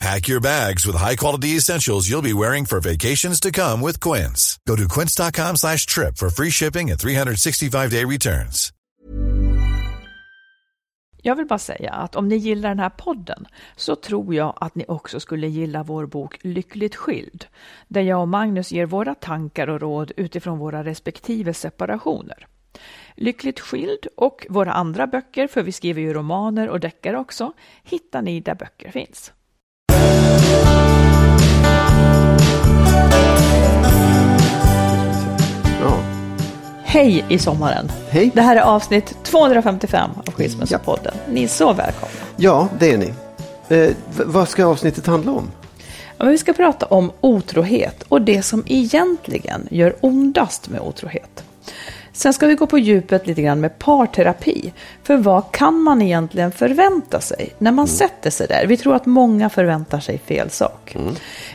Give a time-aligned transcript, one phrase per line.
[0.00, 4.58] Pack your bags with high-quality essentials you'll be wearing for vacations to come with Quince.
[4.68, 8.72] Go to quince.com slash trip for free shipping and 365-day returns.
[11.22, 14.74] Jag vill bara säga att om ni gillar den här podden så tror jag att
[14.74, 17.46] ni också skulle gilla vår bok Lyckligt skild,
[17.88, 22.46] där jag och Magnus ger våra tankar och råd utifrån våra respektive separationer.
[23.16, 27.52] Lyckligt skild och våra andra böcker, för vi skriver ju romaner och deckare också,
[27.82, 29.32] hittar ni där böcker finns.
[36.92, 37.92] Hej i sommaren!
[38.08, 38.30] Hej.
[38.34, 41.14] Det här är avsnitt 255 av Skilsmässopodden.
[41.28, 42.14] Ni är så välkomna.
[42.36, 43.12] ja, det är ni.
[43.68, 43.94] Eh,
[44.26, 45.50] vad ska avsnittet handla om?
[46.18, 51.44] Ja, vi ska prata om otrohet och det som egentligen gör ondast med otrohet.
[52.20, 54.72] Sen ska vi gå på djupet lite grann med parterapi.
[55.02, 58.66] För vad kan man egentligen förvänta sig när man sätter sig där?
[58.66, 60.96] Vi tror att många förväntar sig fel sak.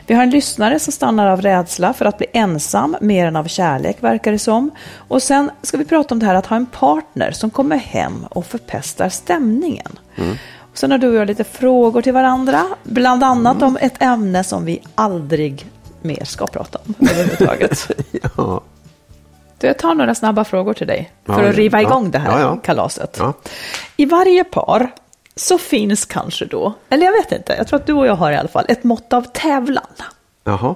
[0.06, 3.44] Vi har en lyssnare som stannar av rädsla för att bli ensam mer än av
[3.44, 4.70] kärlek verkar det som.
[4.96, 8.26] Och sen ska vi prata om det här att ha en partner som kommer hem
[8.30, 9.98] och förpestar stämningen.
[10.58, 14.44] Och sen har du och jag lite frågor till varandra, bland annat om ett ämne
[14.44, 15.66] som vi aldrig
[16.02, 17.90] mer ska prata om överhuvudtaget.
[18.36, 18.62] Ja.
[19.60, 21.88] Så jag tar några snabba frågor till dig för Ja, att riva ja.
[21.88, 23.20] igång det här Ja, kalaset.
[23.96, 24.90] I varje par
[25.36, 28.32] så finns kanske då, eller jag vet inte, jag tror att du och jag har
[28.32, 29.86] i alla fall ett mått av tävlan.
[30.44, 30.74] Jaha.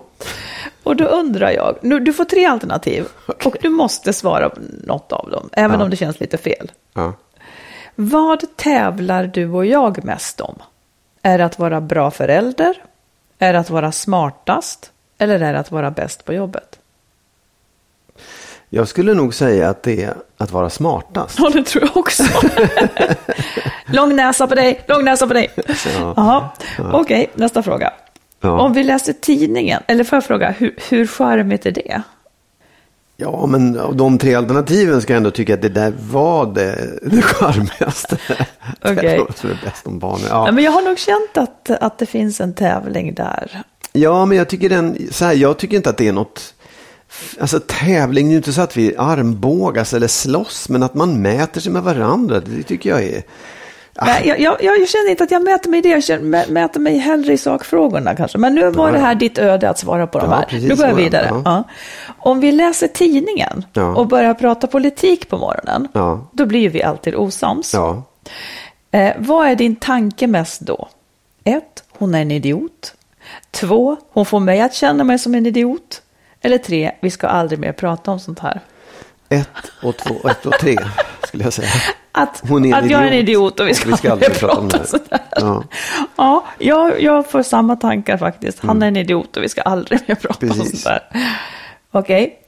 [0.82, 3.06] Och då undrar jag, nu, du får tre alternativ
[3.44, 6.70] och du måste svara på något av dem, även om det känns lite fel.
[7.94, 10.58] Vad tävlar du och jag mest om?
[11.22, 12.82] Är det att vara bra förälder?
[13.38, 14.92] Är det att vara smartast?
[15.18, 16.78] Eller är det att vara bäst på jobbet?
[18.72, 21.38] Jag skulle nog säga att det är att vara smartast.
[21.38, 22.24] Ja, det tror jag också.
[23.86, 25.50] lång näsa på dig, lång näsa på dig.
[25.98, 26.14] Ja.
[26.16, 26.50] Jaha,
[26.92, 27.92] okej, nästa fråga.
[28.40, 28.60] Ja.
[28.60, 32.02] Om vi läser tidningen, eller får jag fråga, hur, hur charmigt är det?
[33.16, 36.98] Ja, men av de tre alternativen ska jag ändå tycka att det där var det,
[37.02, 38.18] det charmigaste.
[38.80, 38.94] Okej.
[38.94, 40.26] Det låter det bäst om barnen.
[40.28, 40.46] Ja.
[40.46, 40.52] Ja.
[40.52, 43.62] men jag har nog känt att, att det finns en tävling där.
[43.92, 46.54] ja, men jag tycker, den, så här, jag tycker inte att det är något...
[47.40, 51.60] Alltså tävling, det är inte så att vi armbågas eller slåss, men att man mäter
[51.60, 53.22] sig med varandra, det tycker jag är...
[54.24, 56.80] Jag, jag, jag känner inte att jag mäter mig i det, jag känner, mä- mäter
[56.80, 58.38] mig hellre i sakfrågorna kanske.
[58.38, 60.44] Men nu var Ja, det här ditt öde att svara på de Ja, här.
[60.44, 61.26] precis nu går jag vidare.
[61.30, 61.42] Ja.
[61.44, 61.64] Ja.
[62.18, 63.64] Om vi läser tidningen
[63.96, 65.88] och börjar prata politik på morgonen,
[66.32, 67.74] då blir vi alltid osams.
[68.90, 70.88] Eh, vad är din tanke mest då?
[71.44, 72.94] Ett, hon är en idiot.
[73.50, 76.02] Två, hon får mig att känna mig som en idiot.
[76.42, 78.60] Eller tre, vi ska aldrig mer prata om sånt här.
[79.28, 79.48] ett
[79.82, 80.76] och två, ett och tre
[81.26, 81.68] skulle jag säga.
[82.12, 83.28] Att, Hon är att jag är en idiot.
[83.28, 84.86] idiot och vi ska, aldrig prata om det.
[84.86, 85.20] sånt här.
[85.36, 85.64] Ja.
[86.16, 88.60] Ja, jag, jag får samma tankar faktiskt.
[88.60, 90.58] Han är en idiot och vi ska aldrig mer prata om Mm.
[90.58, 90.82] Precis.
[90.82, 91.22] sånt där.
[91.90, 92.38] Okej.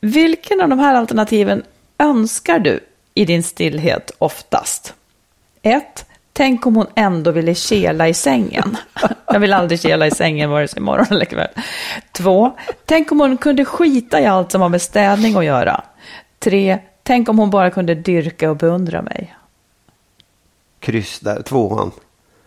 [0.00, 1.62] Vilken av de här alternativen
[1.98, 2.80] önskar du
[3.14, 4.94] i din stillhet oftast?
[5.62, 6.04] Ett.
[6.38, 8.76] Tänk om hon ändå ville kela i sängen.
[9.26, 11.48] Jag vill aldrig kela i sängen vare sig morgon eller kväll.
[12.12, 12.52] Två.
[12.84, 15.84] Tänk om hon kunde skita i allt som har med städning att göra.
[16.38, 16.78] Tre.
[17.02, 19.34] Tänk om hon bara kunde dyrka och beundra mig.
[20.80, 21.90] Kryss där, tvåan.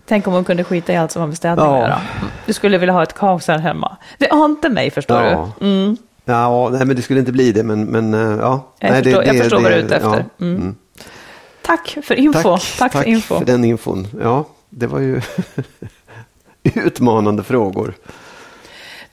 [0.06, 1.74] Tänk om hon kunde skita i allt som har med städning Ja.
[1.76, 2.02] att göra.
[2.46, 3.98] Du skulle vilja ha ett kaos här hemma.
[4.18, 5.50] Det har inte mig, förstår Ja.
[5.60, 5.66] du.
[5.66, 5.98] Mm.
[6.26, 8.68] Ja, nej, men det skulle inte bli det, men, men eh, ja.
[8.80, 10.10] Jag nej, förstår- jag förstår vad du är ute ja.
[10.18, 10.26] efter.
[10.42, 10.76] Mm.
[11.62, 12.58] Tack för info.
[12.78, 13.38] Tack, för info.
[13.38, 14.08] för den infon.
[14.22, 15.22] Ja, det var ju
[16.63, 17.94] utmanande frågor.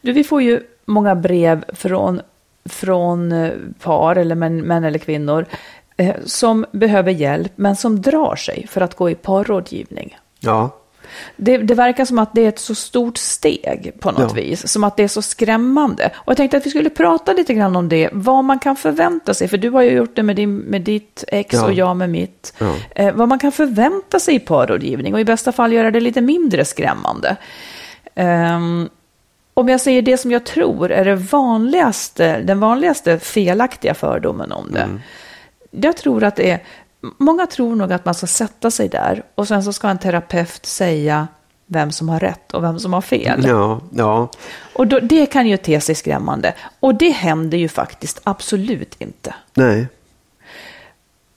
[0.00, 2.20] Du, vi får ju många brev från,
[2.64, 5.46] från eh, par, eller män, män eller kvinnor,
[5.96, 10.18] eh, som behöver hjälp, men som drar sig för att gå i parrådgivning.
[10.40, 10.76] Ja,
[11.36, 14.28] Det, det verkar som att det är ett så stort steg på något Ja.
[14.34, 14.68] vis.
[14.72, 16.10] Som att det är så skrämmande.
[16.14, 18.08] Och jag tänkte att vi skulle prata lite grann om det.
[18.12, 19.48] Vad man kan förvänta sig.
[19.48, 21.64] För du har ju gjort det med, din, med ditt ex Ja.
[21.64, 22.52] och jag med mitt.
[22.58, 22.74] Ja.
[22.94, 25.14] Eh, vad man kan förvänta sig i parrådgivning.
[25.14, 27.36] Och i bästa fall göra det lite mindre skrämmande.
[28.14, 28.88] Ehm,
[29.54, 34.72] om jag säger det som jag tror är det vanligaste, den vanligaste felaktiga fördomen om
[34.72, 34.88] det.
[35.70, 36.62] Jag tror att det är,
[37.00, 40.66] många tror nog att man ska sätta sig där och sen så ska en terapeut
[40.66, 41.28] säga
[41.66, 43.44] vem som har rätt och vem som har fel.
[43.46, 44.30] Ja, ja.
[44.72, 46.54] Och då, det kan ju te sig skrämmande.
[46.80, 49.34] Och det händer ju faktiskt absolut inte.
[49.54, 49.88] Nej.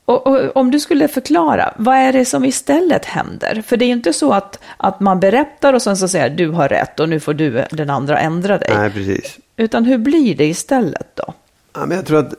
[0.06, 3.64] Och, och om du skulle förklara, vad är det som istället händer?
[3.68, 6.50] För det är ju inte så att, att man berättar och sen så säger du
[6.50, 8.70] har rätt och nu får du den andra ändra dig.
[8.76, 9.38] Nej, precis.
[9.58, 11.34] Utan hur blir det istället då?
[11.74, 12.34] Ja, men jag tror att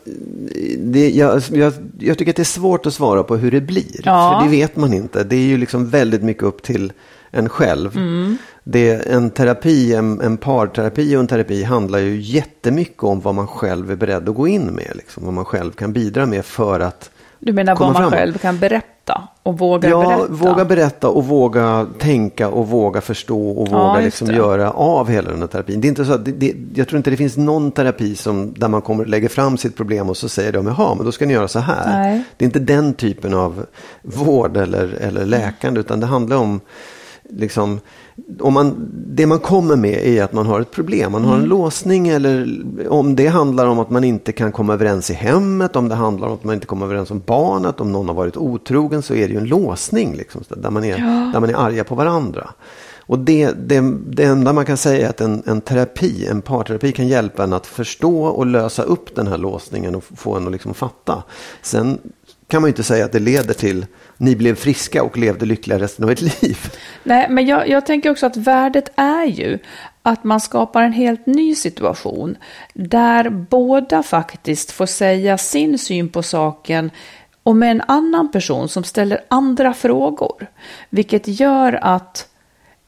[0.78, 4.00] det, jag, jag, jag tycker att det är svårt att svara på hur det blir.
[4.04, 4.38] Ja.
[4.40, 5.24] För det vet man inte.
[5.24, 6.92] Det är ju liksom väldigt mycket upp till
[7.30, 7.96] en själv.
[7.96, 8.36] Mm.
[8.64, 13.46] Det, en terapi, en, en parterapi och en terapi handlar ju jättemycket om vad man
[13.46, 14.92] själv är beredd att gå in med.
[14.94, 17.10] Liksom, vad man själv kan bidra med för att
[17.44, 18.12] Du menar vad man framåt.
[18.12, 20.26] själv kan berätta och våga Ja, berätta?
[20.32, 25.30] våga berätta och våga tänka och våga förstå och Ja, våga liksom göra av hela
[25.30, 25.80] den här terapin.
[25.80, 28.54] Det är inte så att det, det, jag tror inte det finns någon terapi som,
[28.56, 31.26] där man kommer lägga fram sitt problem och så säger de, jaha, men då ska
[31.26, 32.02] ni göra så här.
[32.02, 32.22] Nej.
[32.36, 33.66] Det är inte den typen av
[34.02, 36.60] vård eller, eller läkande, utan det handlar om
[37.36, 37.80] liksom,
[38.40, 41.42] om man, det man kommer med är att man har ett problem, man har Mm.
[41.42, 45.76] en låsning eller om det handlar om att man inte kan komma överens i hemmet,
[45.76, 48.36] om det handlar om att man inte kommer överens om barnet, om någon har varit
[48.36, 50.96] otrogen så är det ju en låsning liksom, där, man är,
[51.32, 52.50] där man är arga på varandra.
[53.06, 56.92] Och det, det, det enda man kan säga är att en, en terapi, en parterapi
[56.92, 60.52] kan hjälpa en att förstå och lösa upp den här låsningen och få en att
[60.52, 61.22] liksom fatta.
[61.62, 61.98] Sen
[62.52, 65.78] kan man ju inte säga att det leder till ni blev friska och levde lyckliga
[65.78, 66.58] resten av ert liv.
[67.04, 69.58] Nej, men jag, jag tänker också att värdet är ju
[70.02, 72.36] att man skapar en helt ny situation
[72.74, 76.90] där båda faktiskt får säga sin syn på saken
[77.42, 80.46] och med en annan person som ställer andra frågor.
[80.90, 82.28] Vilket gör att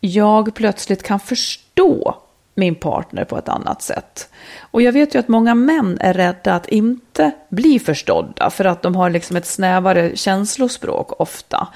[0.01, 2.24] jag plötsligt kan förstå
[2.55, 4.29] min partner på ett annat sätt.
[4.61, 8.83] Och jag vet ju att många män är rädda att inte bli förstådda för att
[8.83, 11.69] de har liksom ett snävare känslospråk ofta.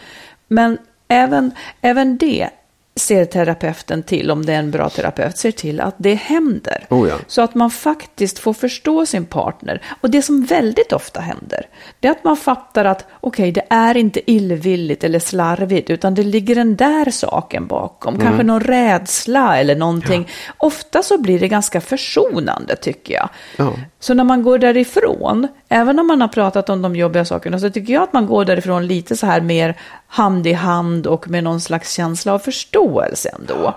[0.48, 0.78] Men
[1.08, 2.50] även, även det
[2.98, 6.86] ser terapeuten till, om det är en bra terapeut, ser till att det händer.
[6.90, 7.14] Oh ja.
[7.26, 9.82] Så att man faktiskt får förstå sin partner.
[10.00, 11.66] Och det som väldigt ofta händer,
[12.00, 16.22] det är att man fattar att okej, det är inte illvilligt eller slarvigt, utan det
[16.22, 18.14] ligger den där saken bakom.
[18.14, 18.26] Mm.
[18.26, 20.28] Kanske någon rädsla eller någonting.
[20.58, 23.28] Ofta så blir det ganska försonande, tycker jag.
[23.56, 23.72] Ja.
[24.00, 27.70] Så när man går därifrån, även om man har pratat om de jobbiga sakerna, så
[27.70, 31.44] tycker jag att man går därifrån lite så här mer hand i hand och med
[31.44, 33.74] någon slags känsla av förståelse ändå.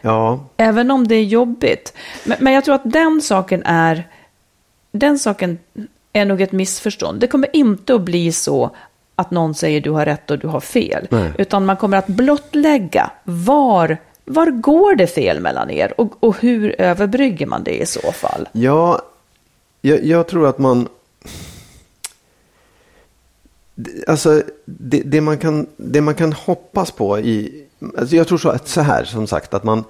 [0.00, 1.92] Ja, Även om det är jobbigt.
[2.24, 4.08] Men, men jag tror att den saken är,
[4.92, 5.58] den saken
[6.12, 7.20] är nog ett missförstånd.
[7.20, 8.70] Det kommer inte att bli så
[9.14, 11.06] att någon säger du har rätt och du har fel.
[11.10, 11.32] Nej.
[11.38, 16.80] Utan man kommer att blottlägga var, var går det fel mellan er och, och hur
[16.80, 18.48] överbrygger man det i så fall?
[18.52, 19.02] Ja,
[19.80, 20.88] jag, jag tror att man...
[24.06, 27.64] Alltså, det, det, man kan, det man kan hoppas på i...
[27.98, 29.84] Alltså jag tror så, att så här, som sagt, att man...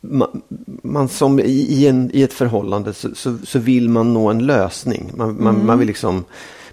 [0.00, 0.42] Man,
[0.82, 5.12] man som i, en, i ett förhållande så, så, så vill man nå en lösning.
[5.16, 6.24] Man, man, man vill liksom...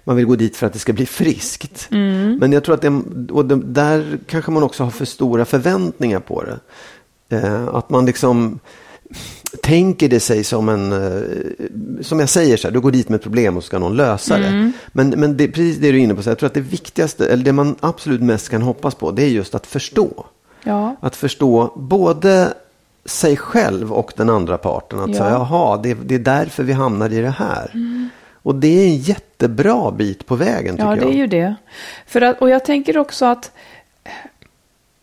[0.06, 1.86] Man vill gå dit för att det ska bli friskt.
[2.40, 6.20] Men jag tror att det, och det, där kanske man också har för stora förväntningar
[6.20, 6.58] på det.
[7.36, 8.60] Eh, att man liksom
[9.62, 11.22] tänker det sig som en, eh,
[12.00, 14.38] som jag säger, så här, du går dit med ett problem och ska någon lösa
[14.38, 14.72] det.
[14.92, 16.60] Men, men det är precis det du är inne på, så jag tror att det
[16.60, 20.26] viktigaste, eller det man absolut mest kan hoppas på, det är just att förstå.
[20.64, 22.48] Ja, Att förstå både
[23.04, 25.00] sig själv och den andra parten.
[25.00, 25.14] Att Ja.
[25.16, 27.70] säga, jaha, det, det är därför vi hamnar i det här.
[28.42, 31.10] Och det är en jättebra bit på vägen tycker ja det jag.
[31.10, 31.54] är ju det.
[32.06, 33.50] För att, och jag tänker också att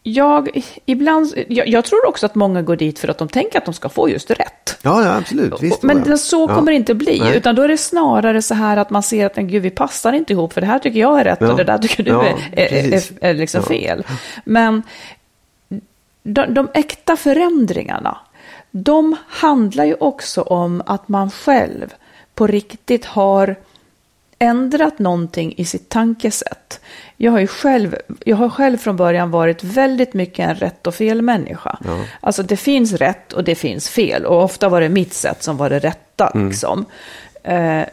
[0.03, 3.65] jag, ibland, jag, jag tror också att många går dit för att de tänker att
[3.65, 4.77] de ska få just rätt.
[4.84, 5.53] Ja, ja absolut.
[5.63, 6.03] Visst, men ja.
[6.03, 6.55] det- så Ja.
[6.55, 7.38] kommer det inte bli, Nej.
[7.38, 10.34] utan då är det snarare så här att man ser att gud, vi passar inte
[10.34, 11.51] ihop, för det här tycker jag är rätt Ja.
[11.51, 13.67] och det där tycker du Ja, är, är, är, är liksom Ja.
[13.67, 14.03] fel.
[14.46, 14.84] Men
[16.24, 18.17] de, de äkta förändringarna,
[18.72, 21.93] de handlar ju också om att man själv
[22.36, 23.55] på riktigt har
[24.41, 26.79] ändrat någonting i sitt tankesätt.
[27.17, 27.95] Jag har ju själv,
[28.25, 31.77] jag har själv från början varit väldigt mycket en rätt och fel människa.
[32.19, 35.57] Alltså det finns rätt och det finns fel och ofta var det mitt sätt som
[35.57, 36.31] var det rätta.
[36.48, 36.86] Liksom.
[37.43, 37.83] Eh,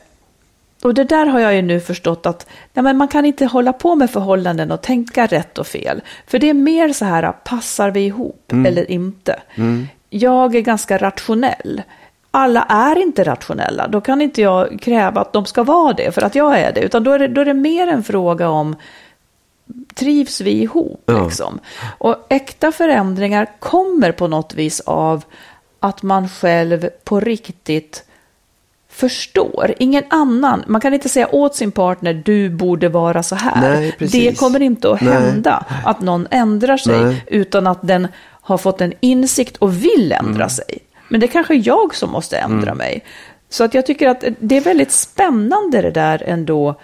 [0.83, 3.73] och det där har jag ju nu förstått att nej, men man kan inte hålla
[3.73, 6.02] på med förhållanden och tänka rätt och fel.
[6.26, 9.40] För det är mer så här, passar vi ihop eller inte?
[10.11, 11.83] Jag är ganska rationell.
[12.38, 13.88] Alla är inte rationella.
[13.88, 16.80] Då kan inte jag kräva att de ska vara det för att jag är det.
[16.80, 18.76] Utan då är det, då är det mer en fråga om
[19.95, 21.02] trivs vi ihop?
[21.07, 21.25] Ja.
[21.25, 21.59] Liksom?
[21.99, 25.25] Och äkta förändringar kommer på något vis av
[25.80, 28.04] att man själv på riktigt
[28.90, 29.75] förstår.
[29.78, 33.61] Ingen annan, man kan inte säga åt sin partner du borde vara så här.
[33.61, 35.12] Nej, det kommer inte att Nej.
[35.14, 37.25] hända att någon ändrar sig Nej.
[37.26, 38.09] utan att den
[38.49, 40.49] har fått en insikt och vill ändra Mm.
[40.50, 40.78] sig.
[41.09, 43.05] Men det är kanske jag som måste ändra mig.
[43.49, 46.75] Så att jag tycker att det är väldigt spännande det där ändå.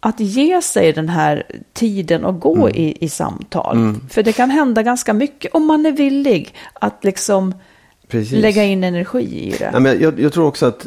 [0.00, 1.42] Att ge sig den här
[1.72, 2.68] tiden och gå Mm.
[2.76, 3.94] i, i samtal.
[4.10, 7.54] För det kan hända ganska mycket om man är villig att liksom
[8.08, 8.32] Precis.
[8.42, 9.70] lägga in energi i det.
[9.72, 10.86] Ja, men jag, jag tror också att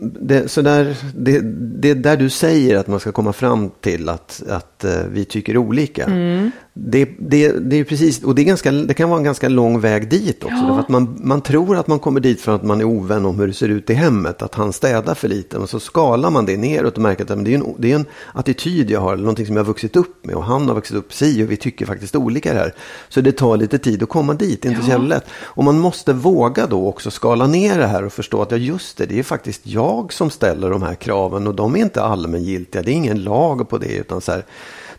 [0.00, 1.40] det, så där, det,
[1.80, 5.56] det där du säger att man ska komma fram till att, att eh, vi tycker
[5.56, 6.04] olika.
[6.04, 6.50] Mm.
[6.80, 9.80] Det, det, det är precis, och det, är ganska, det kan vara en ganska lång
[9.80, 10.56] väg dit också.
[10.56, 10.80] Ja.
[10.80, 13.46] Att man, man tror att man kommer dit för att man är ovän om hur
[13.46, 14.42] det ser ut i hemmet.
[14.42, 15.58] Att han städar för lite.
[15.58, 18.06] Och så skalar man det neråt och märker att det, är en, det är en
[18.32, 19.12] attityd jag har.
[19.12, 20.34] Eller någonting som jag har vuxit upp med.
[20.34, 22.74] Och han har vuxit upp si och vi tycker faktiskt olika här.
[23.08, 24.62] Så det tar lite tid att komma dit.
[24.62, 25.26] Det är inte så jävla lätt.
[25.42, 28.96] Och man måste våga då också skala ner det här och förstå att ja just
[28.96, 31.46] det, det är faktiskt jag som ställer de här kraven.
[31.46, 32.82] Och de är inte allmängiltiga.
[32.82, 33.94] Det är ingen lag på det.
[33.96, 34.44] Utan så här,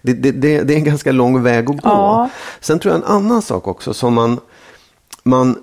[0.01, 1.89] det, det, det, det är en ganska lång väg att gå.
[1.89, 2.29] Ja.
[2.59, 4.39] Sen tror jag en annan sak också som man,
[5.23, 5.55] man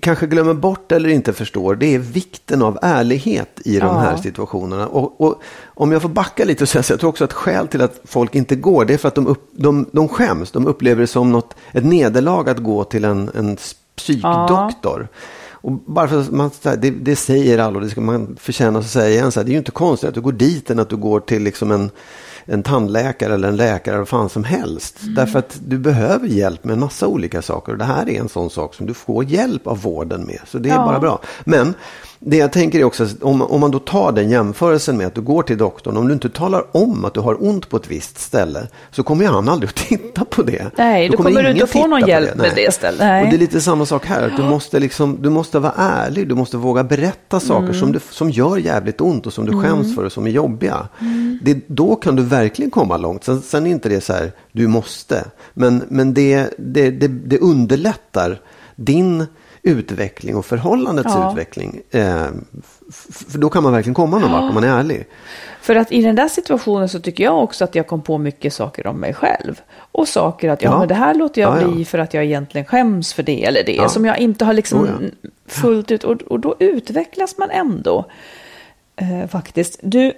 [0.00, 1.74] kanske glömmer bort eller inte förstår.
[1.74, 3.92] Det är vikten av ärlighet i de Ja.
[3.98, 4.86] här situationerna.
[4.86, 7.68] Och, och om jag får backa lite och säga så jag tror också att skäl
[7.68, 10.50] till att folk inte går det är för att de, upp, de, de skäms.
[10.50, 13.56] De upplever det som något, ett nederlag att gå till en, en
[13.96, 15.08] psykdoktor.
[15.64, 18.86] Och bara för att man, det, det säger alla och det ska man förtjäna att
[18.86, 19.32] säga igen.
[19.32, 21.20] Så här, det är ju inte konstigt att du går dit än att du går
[21.20, 21.90] till liksom en,
[22.44, 24.98] en tandläkare eller en läkare eller vad fan som helst.
[25.16, 27.72] Därför att du behöver hjälp med en massa olika saker.
[27.72, 30.40] Och det här är en sån sak som du får hjälp av vården med.
[30.46, 30.86] Så det är Ja.
[30.86, 31.20] bara bra.
[31.44, 31.74] Men
[32.26, 35.20] det jag tänker är också, om, om man då tar den jämförelsen med att du
[35.20, 35.96] går till doktorn.
[35.96, 38.66] Om du inte talar om att du har ont på ett visst ställe.
[38.90, 40.70] Så kommer ju han aldrig att titta på det.
[40.76, 42.64] Nej, då kommer du ingen inte få någon hjälp med Nej.
[42.66, 43.00] det stället.
[43.00, 43.24] Nej.
[43.24, 44.22] Och det är lite samma sak här.
[44.22, 46.28] Att du, måste liksom, du måste vara ärlig.
[46.28, 47.74] Du måste våga berätta saker Mm.
[47.74, 50.88] som, du, som gör jävligt ont och som du skäms för och som är jobbiga.
[51.42, 53.24] Det, då kan du verkligen komma långt.
[53.24, 55.24] Sen, sen är inte det så här, du måste.
[55.54, 58.40] Men, men det, det, det, det underlättar
[58.76, 59.26] din
[59.64, 61.30] utveckling och förhållandets Ja.
[61.30, 61.80] utveckling.
[61.90, 62.26] Eh,
[63.12, 65.06] för då kan man verkligen komma någon vart om man är ärlig.
[65.60, 68.52] För att i den där situationen så tycker jag också att jag kom på mycket
[68.52, 69.60] saker om mig själv.
[69.76, 70.78] Och saker att ja, Ja.
[70.78, 71.68] men det här låter jag Ja, ja.
[71.68, 73.74] bli för att jag egentligen skäms för det eller det.
[73.74, 73.88] Ja.
[73.88, 74.88] Som jag inte har liksom Oh,
[75.22, 75.28] ja.
[75.46, 76.04] fullt ut.
[76.04, 78.04] Och, och då utvecklas man ändå
[78.96, 79.78] eh, faktiskt.
[79.82, 80.12] Du,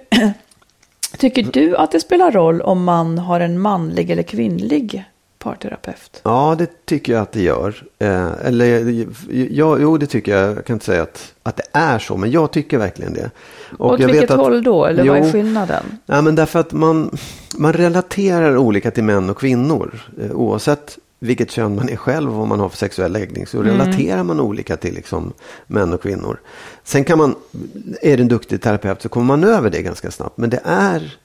[1.17, 5.03] tycker du att det spelar roll om man har en manlig eller kvinnlig
[5.39, 6.21] parterapeut?
[6.23, 7.83] Ja, det tycker jag att det gör.
[7.99, 9.05] Eh, eller,
[9.51, 10.57] ja, jo, det tycker jag.
[10.57, 13.31] Jag kan inte säga att, att det är så, men jag tycker verkligen det.
[13.77, 14.85] Och Åt jag vilket att- håll då?
[14.85, 15.83] Eller vad är Jo, skillnaden?
[16.05, 17.17] Nej, men därför att man,
[17.57, 19.99] man relaterar olika till män och kvinnor.
[20.21, 23.57] Eh, oavsett vilket kön man är själv och vad man har för sexuell läggning så
[23.61, 23.71] Mm.
[23.77, 25.33] relaterar man olika till liksom,
[25.67, 26.39] män och kvinnor.
[26.83, 27.35] Sen kan man,
[28.01, 30.37] är det en duktig terapeut så kommer man över det ganska snabbt.
[30.37, 31.17] Men det är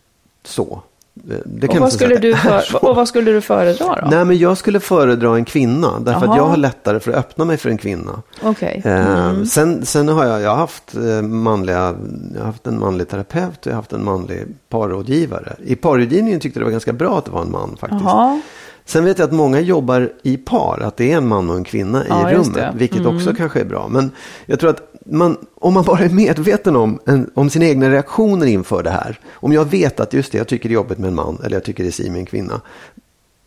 [0.44, 0.82] så.
[1.30, 4.08] Eh, Och vad, skulle att du för, och vad skulle du föredra då?
[4.10, 6.00] Nej, men jag skulle föredra en kvinna.
[6.00, 6.36] Därför att Jaha.
[6.36, 8.22] jag har lättare för att öppna mig för en kvinna.
[8.42, 8.82] Okej.
[8.84, 9.46] Eh, Mm.
[9.46, 11.94] sen, sen har jag, jag har haft eh, manliga,
[12.34, 15.52] jag har haft en manlig terapeut och jag har haft en manlig parrådgivare.
[15.64, 18.02] I parrådgivningen tyckte jag det var ganska bra att det var en man faktiskt.
[18.04, 18.40] Jaha.
[18.84, 21.64] Sen vet jag att många jobbar i par, att det är en man och en
[21.64, 22.54] kvinna Ja, i rummet.
[22.54, 22.62] det.
[22.64, 22.78] Mm.
[22.78, 23.88] Vilket också kanske är bra.
[23.88, 24.10] Men
[24.46, 28.46] jag tror att man, om man bara är medveten om, en, om sina egna reaktioner
[28.46, 29.20] inför det här.
[29.32, 31.56] Om jag vet att just det, jag tycker det är jobbigt med en man eller
[31.56, 32.60] jag tycker det är si med en kvinna.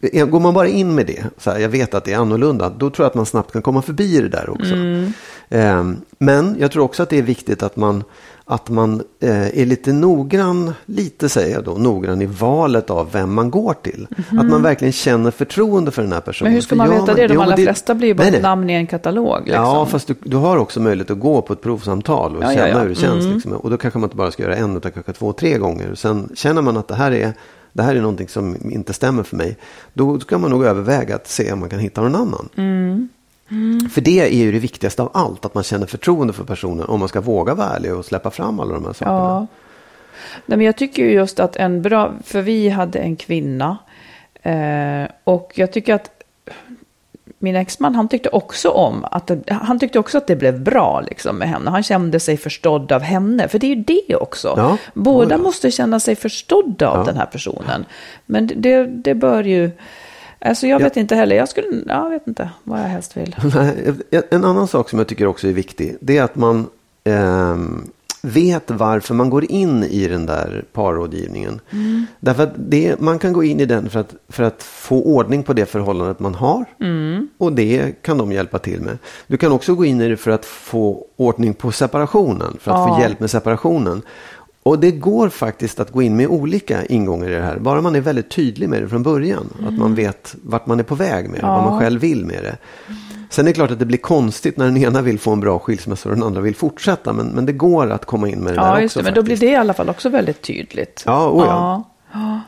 [0.01, 2.69] Eh, Går man bara in med det, så här, jag vet att det är annorlunda,
[2.69, 4.75] då tror jag att man snabbt kan komma förbi det där också.
[5.49, 5.83] Eh,
[6.17, 8.03] men jag tror också att det är viktigt att man,
[8.47, 13.33] att man eh, är lite noggrann, lite säger jag då, noggrann i valet av vem
[13.33, 14.07] man går till.
[14.39, 16.49] Att man verkligen känner förtroende för den här personen.
[16.51, 17.27] Men hur ska man veta det?
[17.27, 18.41] De allra det- flesta blir ju bara Nej, nej.
[18.41, 19.39] namn i en katalog.
[19.45, 19.63] Liksom.
[19.63, 22.57] Ja, fast du, du har också möjlighet att gå på ett provsamtal och Ja, ja,
[22.57, 22.79] känna ja.
[22.79, 23.23] hur det känns.
[23.23, 23.33] Mm.
[23.33, 23.51] Liksom.
[23.53, 25.95] Och då kanske man inte bara ska göra en utan kanske två, tre gånger.
[25.95, 27.33] Sen känner man att det här är,
[27.73, 29.57] det här är någonting som inte stämmer för mig.
[29.93, 32.49] Då ska man nog överväga att se om man kan hitta någon annan.
[32.55, 33.09] Mm.
[33.93, 36.99] För det är ju det viktigaste av allt, att man känner förtroende för personen om
[36.99, 39.17] man ska våga vara ärlig och släppa fram alla de här sakerna.
[39.17, 39.47] Ja.
[40.45, 43.77] Nej, men jag tycker ju just att en bra, för vi hade en kvinna.
[44.41, 46.09] Eh, och jag tycker att
[47.39, 51.01] min exman, han tyckte också om att det, han tyckte också att det blev bra
[51.01, 51.71] liksom med henne.
[51.71, 54.53] Han kände sig förstådd av henne, för det är ju det också.
[54.57, 54.77] Ja.
[54.93, 55.43] Båda Ja, ja.
[55.43, 57.85] måste känna sig förstådda av den här personen.
[58.25, 59.71] Men det, det bör ju,
[60.45, 60.83] alltså jag Ja.
[60.85, 63.35] vet inte heller, jag skulle, jag vet inte vad jag helst vill.
[64.29, 65.97] En annan sak som jag tycker också är viktig.
[65.99, 66.67] Det är att man
[67.03, 67.83] ehm,
[68.21, 71.59] vet varför man går in i den där parrådgivningen.
[72.19, 75.43] Därför att det, man kan gå in i den för att, för att få ordning
[75.43, 76.65] på det förhållandet man har.
[77.37, 78.97] Och det kan de hjälpa till med.
[79.27, 82.57] Du kan också gå in i det för att få ordning på separationen.
[82.59, 83.01] För att få Ja.
[83.01, 84.01] hjälp med separationen.
[84.65, 87.57] Och det går faktiskt att gå in med olika ingångar i det här.
[87.57, 89.49] Bara man är väldigt tydlig med det från början.
[89.67, 91.45] Att man vet vart man är på väg med det.
[91.47, 92.57] Vad man själv vill med det.
[93.29, 95.59] Sen är det klart att det blir konstigt när den ena vill få en bra
[95.59, 97.13] skilsmässa och den andra vill fortsätta.
[97.13, 98.99] Men, men det går att komma in med det Ja, där just också.
[98.99, 99.49] det, men då blir faktiskt.
[99.49, 101.03] det i alla fall också väldigt tydligt.
[101.05, 101.83] Ja, oh ja.
[102.13, 102.41] Ja, ja.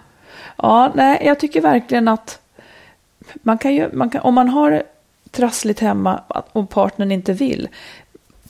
[0.57, 2.39] ja nej, jag tycker verkligen att
[3.33, 4.83] man kan ju, man kan, om man har
[5.31, 6.21] trassligt hemma
[6.51, 7.67] och partnern inte vill,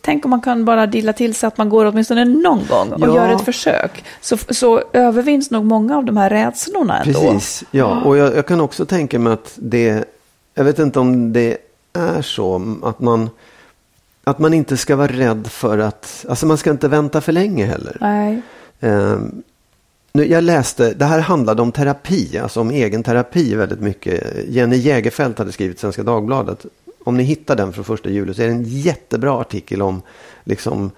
[0.08, 3.00] tänk om man kan bara dilla till sig att man går åtminstone någon gång och
[3.02, 3.16] Ja.
[3.16, 4.04] gör ett försök.
[4.22, 7.20] Så, så övervinns nog många av de här rädslorna ändå.
[7.20, 8.02] Precis, ja.
[8.02, 10.06] Och jag, jag kan också tänka mig att det,
[10.56, 11.58] jag vet inte om det
[11.94, 13.30] är så att man,
[14.24, 17.66] att man inte ska vara rädd för att, alltså man ska inte vänta för länge
[17.66, 17.98] heller.
[18.02, 18.42] Nej.
[18.80, 19.44] Ehm,
[20.14, 24.24] nu, jag läste, det här handlade om terapi, alltså om egen terapi väldigt mycket.
[24.48, 26.66] Jenny Jägerfeld hade skrivit Svenska Dagbladet.
[27.08, 30.02] Om ni hittar den från första juli så är det en jättebra artikel om
[30.44, 30.92] liksom,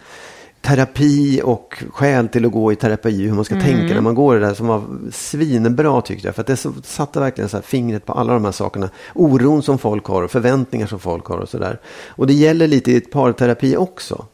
[0.62, 3.28] terapi och skäl till att gå i terapi.
[3.28, 6.36] Hur man ska tänka när man går det där som var svinbra tyckte jag.
[6.36, 8.90] För att det så, satte verkligen så fingret på alla de här sakerna.
[9.14, 11.80] Oron som folk har och förväntningar som folk har och sådär.
[12.08, 14.26] Och det gäller lite i ett parterapi också.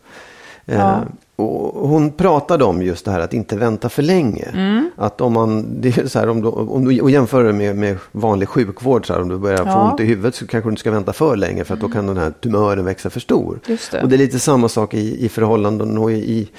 [0.66, 1.04] Eh, Ja.
[1.36, 4.48] Och hon pratade om just det här att inte vänta för länge.
[4.96, 7.76] Att om man, det är så här, om du, om du och jämför det med,
[7.76, 9.90] med vanlig sjukvård, så här, om du börjar få Ja.
[9.92, 12.08] ont i huvudet så kanske du inte ska vänta för länge för att då kan
[12.08, 13.60] den här tumören växa för stor.
[13.68, 14.02] Det.
[14.04, 16.50] Och det är lite samma sak i, i förhållanden och i, i,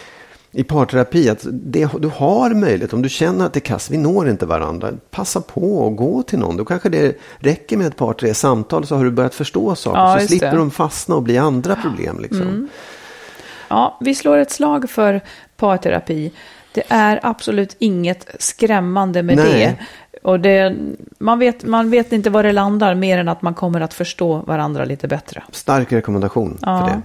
[0.52, 1.28] i parterapi.
[1.28, 4.47] Att det, du har möjlighet, om du känner att det är kass, vi når inte
[4.47, 6.56] varandra, passa på och gå till någon.
[6.56, 10.00] Då kanske det räcker med ett par, tre samtal så har du börjat förstå saker.
[10.00, 10.56] Ja, så slipper det.
[10.56, 12.18] de fastna och bli andra problem.
[12.21, 12.68] Liksom.
[13.68, 15.20] Ja, vi slår ett slag för
[15.56, 16.32] parterapi.
[16.73, 19.52] Det är absolut inget skrämmande med Nej.
[19.52, 19.76] det.
[20.23, 20.76] Och det,
[21.18, 24.37] man, vet, man vet inte var det landar mer än att man kommer att förstå
[24.38, 25.42] varandra lite bättre.
[25.52, 27.02] Stark rekommendation för det.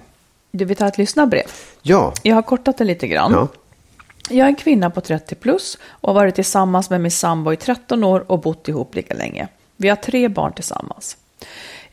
[0.52, 1.44] Du vill ta ett lyssnarbrev?
[1.82, 3.32] Ja, Jag har kortat det lite grann.
[3.32, 3.48] ja.
[4.30, 7.56] Jag är en kvinna på 30 plus och har varit tillsammans med min sambo i
[7.56, 9.48] 13 år och bott ihop lika länge.
[9.78, 11.18] Vi har tre barn tillsammans.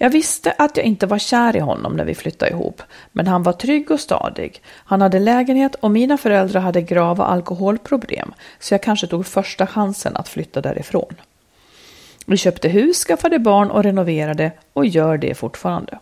[0.00, 2.82] Jag visste att jag inte var kär i honom när vi flyttade ihop,
[3.12, 4.62] men han var trygg och stadig.
[4.74, 10.16] Han hade lägenhet och mina föräldrar hade grava alkoholproblem, så jag kanske tog första chansen
[10.16, 11.14] att flytta därifrån.
[12.26, 15.98] Vi köpte hus, skaffade barn och renoverade och gör det fortfarande.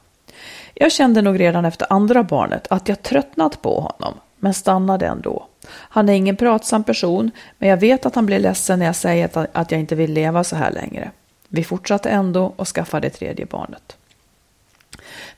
[0.75, 5.47] Jag kände nog redan efter andra barnet att jag tröttnat på honom, men stannade ändå.
[5.69, 9.49] Han är ingen pratsam person, men jag vet att han blir ledsen när jag säger
[9.53, 11.11] att- jag inte vill leva så här längre.
[11.49, 13.97] Vi fortsatte ändå och skaffade tredje barnet.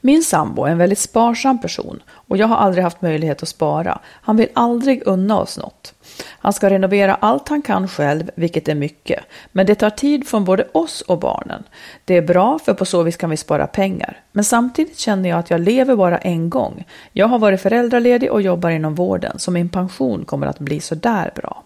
[0.01, 3.99] Min sambo är en väldigt sparsam person och jag har aldrig haft möjlighet att spara.
[4.05, 5.95] Han vill aldrig unna oss något.
[6.27, 9.25] Han ska renovera allt han kan själv, vilket är mycket.
[9.53, 11.65] Men det tar tid från både oss och barnen.
[12.05, 14.21] Det är bra för på så vis kan vi spara pengar.
[14.33, 16.85] Men samtidigt känner jag att jag lever bara en gång.
[17.13, 21.33] Jag har varit föräldraledig och jobbar inom vården, så min pension kommer att bli sådär
[21.35, 21.63] bra.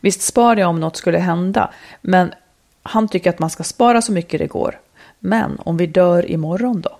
[0.00, 2.32] Visst sparar jag om något skulle hända, men
[2.82, 4.80] han tycker att man ska spara så mycket det går.
[5.18, 6.96] Men om vi dör imorgon då?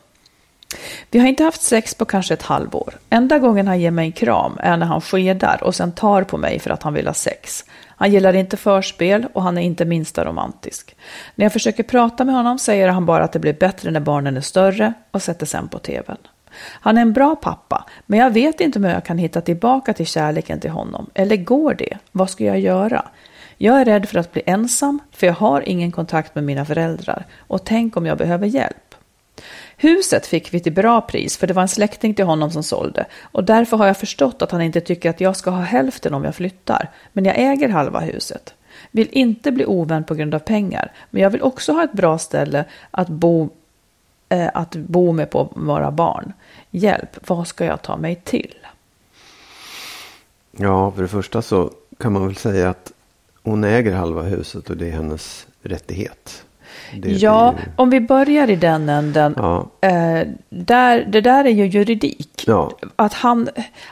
[1.10, 2.94] Vi har inte haft sex på kanske ett halvår.
[3.10, 6.36] Enda gången han ger mig en kram är när han skedar och sen tar på
[6.36, 7.64] mig för att han vill ha sex.
[7.86, 10.96] Han gillar inte förspel och han är inte minsta romantisk.
[11.34, 14.36] När jag försöker prata med honom säger han bara att det blir bättre när barnen
[14.36, 16.16] är större och sätter sen på tvn.
[16.62, 20.06] Han är en bra pappa, men jag vet inte om jag kan hitta tillbaka till
[20.06, 21.10] kärleken till honom.
[21.14, 21.98] Eller går det?
[22.12, 23.04] Vad ska jag göra?
[23.62, 27.26] Jag är rädd för att bli ensam, för jag har ingen kontakt med mina föräldrar.
[27.38, 28.94] Och tänk om jag behöver hjälp.
[29.76, 33.06] Huset fick vi till bra pris för det var en släkting till honom som sålde
[33.22, 36.24] och därför har jag förstått att han inte tycker att jag ska ha hälften om
[36.24, 36.90] jag flyttar.
[37.12, 38.54] Men jag äger halva huset.
[38.90, 42.18] Vill inte bli ovän på grund av pengar, men jag vill också ha ett bra
[42.18, 43.48] ställe att bo,
[44.28, 46.32] eh, att bo med på våra barn.
[46.70, 48.54] Hjälp, vad ska jag ta mig till?
[50.50, 52.92] ja, för det första så kan man väl säga att
[53.42, 56.44] hon äger halva huset och det är hennes rättighet.
[57.02, 59.34] Det ja, ju- om vi börjar i den änden.
[59.36, 59.70] Ja.
[59.80, 62.44] Eh, där, det där är ju juridik.
[62.46, 62.70] Ja.
[62.96, 63.48] Att, han,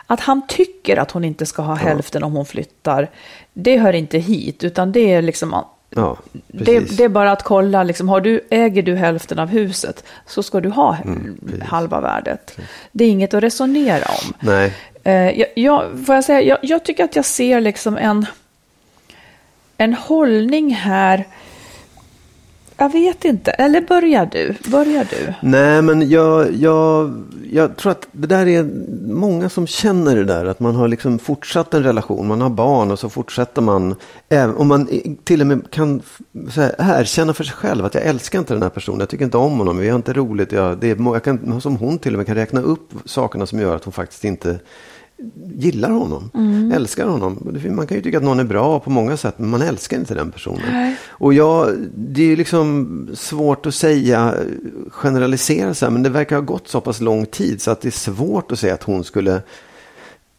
[0.07, 3.09] att han tycker att hon inte ska ha hälften om hon flyttar,
[3.53, 4.65] det hör inte hit.
[4.65, 6.97] Utan det är liksom Ja, det, precis.
[6.97, 10.61] det är bara att kolla, liksom, har du, äger du hälften av huset så ska
[10.61, 12.59] du ha Mm, halva värdet.
[12.93, 14.33] Det är inget att resonera om.
[14.41, 14.73] Nej,
[15.05, 18.27] Eh, jag, jag, får jag, säga, jag, jag tycker att jag ser liksom en,
[19.79, 21.27] en hållning här.
[22.81, 24.55] Jag vet inte, eller börjar du?
[24.71, 25.35] Börjar du?
[25.41, 28.63] Nej, men jag, jag, jag tror att det där är
[29.13, 30.47] många som känner det där.
[30.47, 33.95] Att man har liksom fortsatt en relation, man har barn och så fortsätter man.
[34.57, 34.89] Om man
[35.25, 36.03] till och med kan
[36.51, 39.01] så här, erkänna för sig själv att jag älskar inte den här personen.
[39.01, 40.53] Jag tycker inte om honom, vi har inte roligt.
[40.53, 43.61] Jag, det är, jag kan, som hon till och med kan räkna upp sakerna som
[43.61, 44.59] gör att hon faktiskt inte
[45.55, 46.31] gillar honom,
[46.75, 47.61] älskar honom.
[47.71, 50.15] Man kan ju tycka att någon är bra på många sätt, men man älskar inte
[50.15, 50.73] den personen.
[50.73, 50.97] Nej.
[51.09, 54.35] Och jag, det är ju liksom svårt att säga,
[54.91, 57.89] generalisera så här, men det verkar ha gått så pass lång tid så att det
[57.89, 59.43] är svårt att säga att hon skulle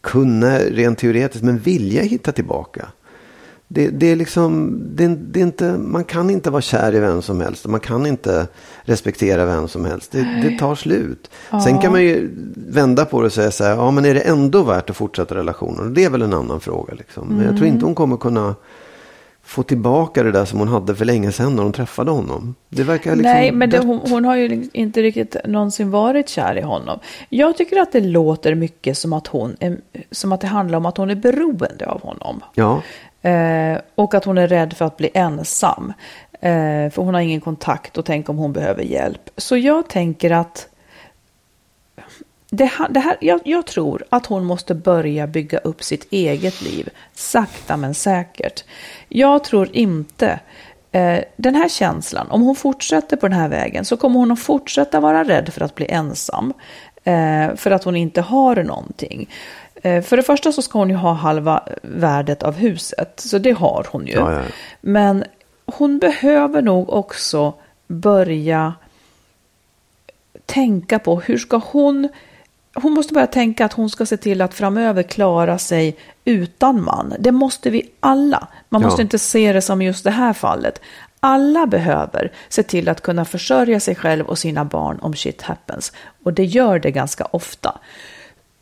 [0.00, 2.88] kunna rent teoretiskt, men vilja hitta tillbaka.
[3.72, 7.22] Det, det är liksom, det, det är inte, man kan inte vara kär i vem
[7.22, 7.66] som helst.
[7.66, 8.46] Man kan inte
[8.82, 10.12] respektera vem som helst.
[10.12, 11.30] Det, det tar slut.
[11.64, 14.20] Sen kan man ju vända på det och säga så här, ja men är det
[14.20, 15.86] ändå värt att fortsätta relationen?
[15.86, 16.94] Och det är väl en annan fråga.
[16.94, 17.28] Liksom.
[17.28, 18.54] Men jag tror inte hon kommer kunna
[19.42, 22.54] få tillbaka det där som hon hade för länge sedan när hon träffade honom.
[22.68, 26.58] Det verkar liksom Nej, men det, hon, hon har ju inte riktigt någonsin varit kär
[26.58, 26.98] i honom.
[27.28, 29.76] Jag tycker att det låter mycket som att, hon är,
[30.10, 32.40] som att det handlar om att hon är beroende av honom.
[32.54, 32.82] Ja,
[33.22, 35.92] Eh, och att hon är rädd för att bli ensam.
[36.32, 39.30] Eh, för hon har ingen kontakt och tänk om hon behöver hjälp.
[39.36, 40.68] Så jag tänker att
[42.50, 46.62] det här, det här, jag, jag tror att hon måste börja bygga upp sitt eget
[46.62, 48.64] liv, sakta men säkert.
[49.08, 50.40] Jag tror inte,
[50.92, 54.40] eh, den här känslan, om hon fortsätter på den här vägen så kommer hon att
[54.40, 56.52] fortsätta vara rädd för att bli ensam.
[57.04, 59.28] Eh, för att hon inte har någonting.
[59.82, 63.52] Eh, för det första så ska hon ju ha halva värdet av huset, så det
[63.52, 64.12] har hon ju.
[64.12, 64.42] Ja, ja.
[64.80, 65.24] Men
[65.66, 67.54] hon behöver nog också
[67.86, 68.74] börja
[70.46, 72.08] tänka på hur ska hon...
[72.74, 77.14] Hon måste börja tänka att hon ska se till att framöver klara sig utan man.
[77.18, 78.48] Det måste vi alla.
[78.68, 78.86] Man Ja.
[78.88, 80.80] måste inte se det som just det här fallet.
[81.20, 85.92] Alla behöver se till att kunna försörja sig själv och sina barn om shit happens.
[86.24, 87.78] Och det gör det ganska ofta.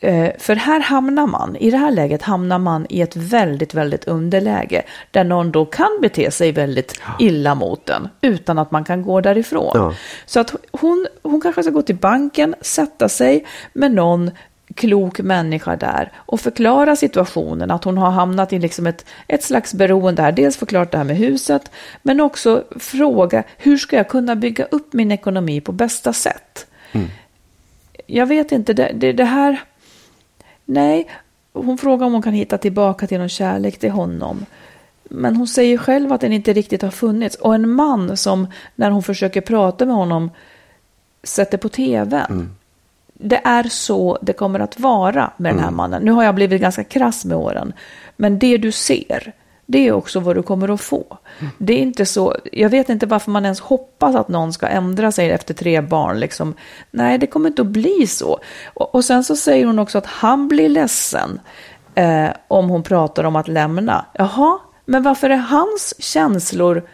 [0.00, 4.08] Eh, För här hamnar man, i det här läget hamnar man i ett väldigt, väldigt
[4.08, 4.82] underläge.
[5.10, 9.20] Där någon då kan bete sig väldigt illa mot en utan att man kan gå
[9.20, 9.70] därifrån.
[9.74, 9.94] Ja.
[10.26, 14.30] Så att hon, hon kanske ska gå till banken, sätta sig med någon
[14.74, 19.74] klok människa där och förklara situationen, att hon har hamnat i liksom ett, ett slags
[19.74, 20.32] beroende här.
[20.32, 21.70] Dels förklarat det här med huset,
[22.02, 26.66] men också fråga hur ska jag kunna bygga upp min ekonomi på bästa sätt?
[28.06, 29.60] Jag vet inte, det, det, det här...
[30.70, 31.08] Nej,
[31.52, 34.46] hon frågar om hon kan hitta tillbaka till någon kärlek till honom.
[35.02, 37.36] Men hon säger själv att den inte riktigt har funnits.
[37.36, 40.30] Och en man som, när hon försöker prata med honom,
[41.22, 42.56] sätter på tvn.
[43.12, 46.02] Det är så det kommer att vara med den här mannen.
[46.02, 47.72] Nu har jag blivit ganska krass med åren.
[48.16, 49.32] Men det du ser,
[49.70, 51.18] det är också vad du kommer att få.
[51.58, 55.12] Det är inte så, jag vet inte varför man ens hoppas att någon ska ändra
[55.12, 56.20] sig efter tre barn.
[56.20, 56.54] Liksom.
[56.90, 58.38] Nej, det kommer inte att bli så.
[58.74, 61.40] Och, och sen så säger hon också att han blir ledsen
[61.94, 64.04] eh, om hon pratar om att lämna.
[64.12, 66.88] Jaha, men varför är hans känslor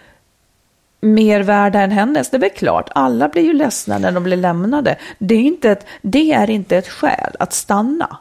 [1.01, 2.31] mer värda än hennes?
[2.31, 4.97] Det är väl klart, alla blir ju ledsna när de blir lämnade.
[5.19, 8.19] Det är inte ett, det är inte ett skäl att stanna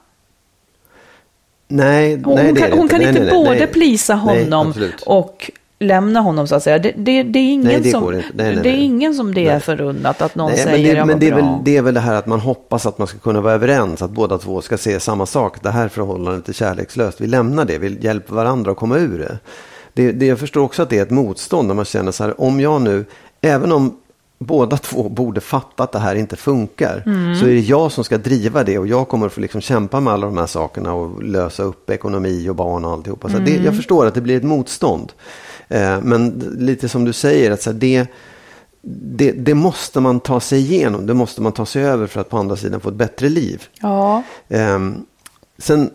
[1.67, 3.67] nej, Hon, nej, hon kan, hon kan Nej, inte nej, både nej.
[3.67, 4.73] plisa honom
[5.05, 5.51] och
[5.83, 6.79] lämna honom så att säga.
[6.79, 10.35] Det, det, det är ingen det som, det är ingen som det är förunnat att
[10.35, 12.13] någon säger men det, jag men var det, är väl, det är väl det här
[12.13, 15.25] att man hoppas att man ska kunna vara överens, att båda två ska se samma
[15.25, 15.63] sak.
[15.63, 19.37] Det här förhållandet är kärlekslöst, vi lämnar det, vi hjälper varandra att komma ur det.
[19.93, 22.41] det, det jag förstår också att det är ett motstånd när man känner så här,
[22.41, 23.05] om jag nu,
[23.41, 23.97] även om
[24.45, 27.35] båda två borde fatta att det här inte funkar, Mm.
[27.35, 29.99] så är det jag som ska driva det och jag kommer att få liksom kämpa
[29.99, 33.29] med alla de här sakerna och lösa upp ekonomi och barn och alltihopa.
[33.29, 33.65] Så det, Mm.
[33.65, 35.11] jag förstår att det blir ett motstånd.
[35.67, 38.07] Eh, men lite som du säger, att så här, det,
[39.15, 42.29] det, det måste man ta sig igenom, det måste man ta sig över för att
[42.29, 43.63] på andra sidan få ett bättre liv.
[43.81, 45.05] Ja, Ehm,
[45.57, 45.89] sen,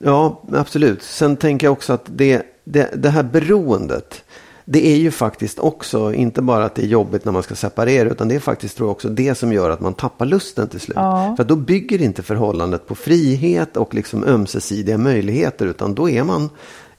[0.00, 1.02] ja absolut.
[1.02, 4.24] Sen tänker jag också att det, det, det här beroendet,
[4.72, 8.10] det är ju faktiskt också, inte bara att det är jobbigt när man ska separera,
[8.10, 10.80] utan det är faktiskt tror jag också det som gör att man tappar lusten till
[10.80, 10.96] slut.
[10.96, 11.34] Ja.
[11.36, 16.50] För då bygger inte förhållandet på frihet och liksom ömsesidiga möjligheter, utan då är man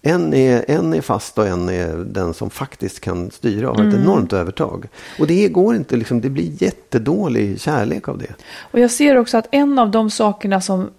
[0.01, 3.85] en är, en är fast och en är den som faktiskt kan styra och har
[3.85, 4.87] ett enormt övertag.
[5.19, 8.33] Och det går inte, liksom, det blir jättedålig kärlek av det.
[8.71, 10.89] och jag ser också att en av de sakerna som,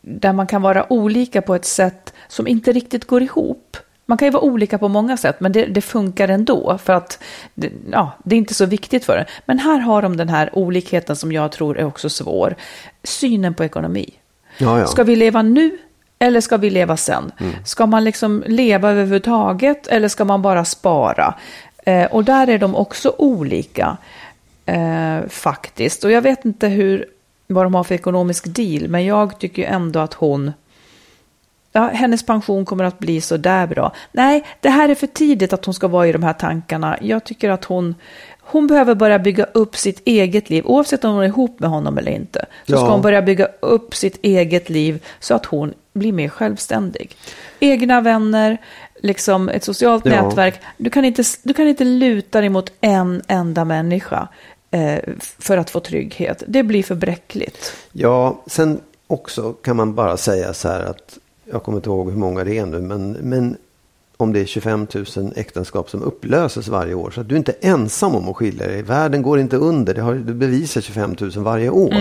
[0.00, 3.76] där man kan vara olika på ett sätt som inte riktigt går ihop.
[4.10, 6.78] Man kan ju vara olika på många sätt, men det, det funkar ändå.
[6.78, 7.22] För att
[7.54, 9.24] det, ja, det är inte så viktigt för en.
[9.44, 12.54] Men här har de den här olikheten som jag tror är också svår.
[13.02, 14.10] Synen på ekonomi.
[14.58, 14.86] Ja, ja.
[14.86, 15.78] Ska vi leva nu
[16.18, 17.32] eller ska vi leva sen?
[17.64, 21.34] Ska man liksom leva överhuvudtaget eller ska man bara spara?
[21.86, 23.96] Eh, och där är de också olika
[24.66, 26.04] eh, faktiskt.
[26.04, 27.06] Och jag vet inte hur,
[27.46, 30.52] vad de har för ekonomisk deal, men jag tycker ju ändå att hon
[31.72, 33.92] Ja, hennes pension kommer att bli så där bra.
[34.12, 36.98] Nej, det här är för tidigt att hon ska vara i de här tankarna.
[37.00, 37.94] Jag tycker att hon,
[38.40, 41.98] hon behöver börja bygga upp sitt eget liv, oavsett om hon är ihop med honom
[41.98, 42.46] eller inte.
[42.66, 42.76] Så Ja.
[42.76, 47.16] ska hon börja bygga upp sitt eget liv så att hon blir mer självständig.
[47.60, 48.58] Egna vänner,
[49.02, 50.22] liksom ett socialt Ja.
[50.22, 50.60] nätverk.
[50.76, 54.28] Du kan, inte, du kan inte luta dig mot en enda människa
[54.70, 54.98] eh,
[55.38, 56.42] för att få trygghet.
[56.46, 57.72] Det blir för bräckligt.
[57.92, 61.18] Ja, sen också kan man bara säga så här att
[61.52, 63.56] jag kommer inte ihåg hur många det är nu, men, men
[64.16, 64.86] om det är 25
[65.16, 67.10] 000 äktenskap som upplöses varje år.
[67.10, 68.82] Så att du är inte ensam om att skilja dig.
[68.82, 69.94] Världen går inte under.
[69.94, 71.94] Det har du bevisar 25 000 varje år.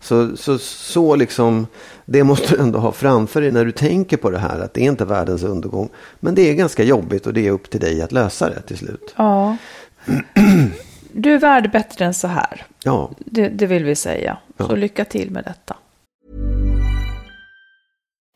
[0.00, 1.66] Så, så, så liksom,
[2.04, 4.60] det måste du ändå ha framför dig när du tänker på det här.
[4.60, 5.88] Att det är inte världens undergång.
[6.20, 8.76] Men det är ganska jobbigt och det är upp till dig att lösa det till
[8.78, 9.14] slut.
[9.16, 9.56] Ja.
[11.12, 12.66] Du är värd bättre än så här.
[12.84, 14.38] Ja, Det, det vill vi säga.
[14.58, 14.74] Så Ja.
[14.74, 15.76] lycka till med detta.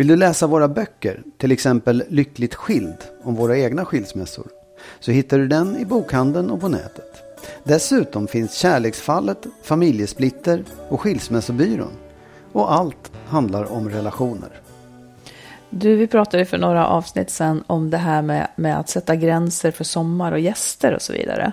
[0.00, 4.46] Vill du läsa våra böcker, till exempel Lyckligt skild om våra egna skilsmässor,
[5.00, 7.22] så hittar du den i bokhandeln och på nätet.
[7.64, 11.92] Dessutom finns Kärleksfallet, Familjesplitter och Skilsmässobyrån.
[12.52, 14.50] Och allt handlar om relationer.
[15.70, 19.70] Du, vi pratade för några avsnitt sedan om det här med, med att sätta gränser
[19.70, 21.52] för sommar och gäster och så vidare.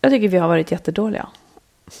[0.00, 1.28] Jag tycker vi har varit jättedåliga.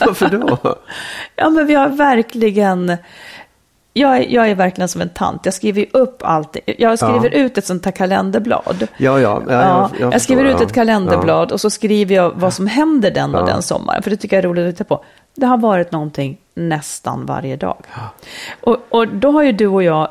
[0.00, 0.78] varför då?
[1.36, 2.96] Ja, men vi har verkligen...
[3.94, 5.44] Jag är, jag är verkligen som en tant.
[5.44, 6.56] Jag skriver ju upp allt.
[6.78, 8.88] Jag skriver ut ett sånt här kalenderblad.
[8.96, 9.42] Ja, ja.
[9.48, 10.68] ja, Ja, jag, jag, jag skriver ut ett ja.
[10.68, 13.46] kalenderblad och så skriver jag vad som händer den och Ja.
[13.46, 14.02] den sommaren.
[14.02, 15.04] För det tycker jag är roligt att titta på.
[15.34, 17.76] Det har varit någonting nästan varje dag.
[18.60, 20.08] Och, och då har ju du och jag,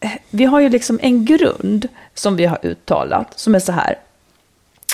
[0.00, 3.94] eh, vi har ju liksom en grund som vi har uttalat som är så här.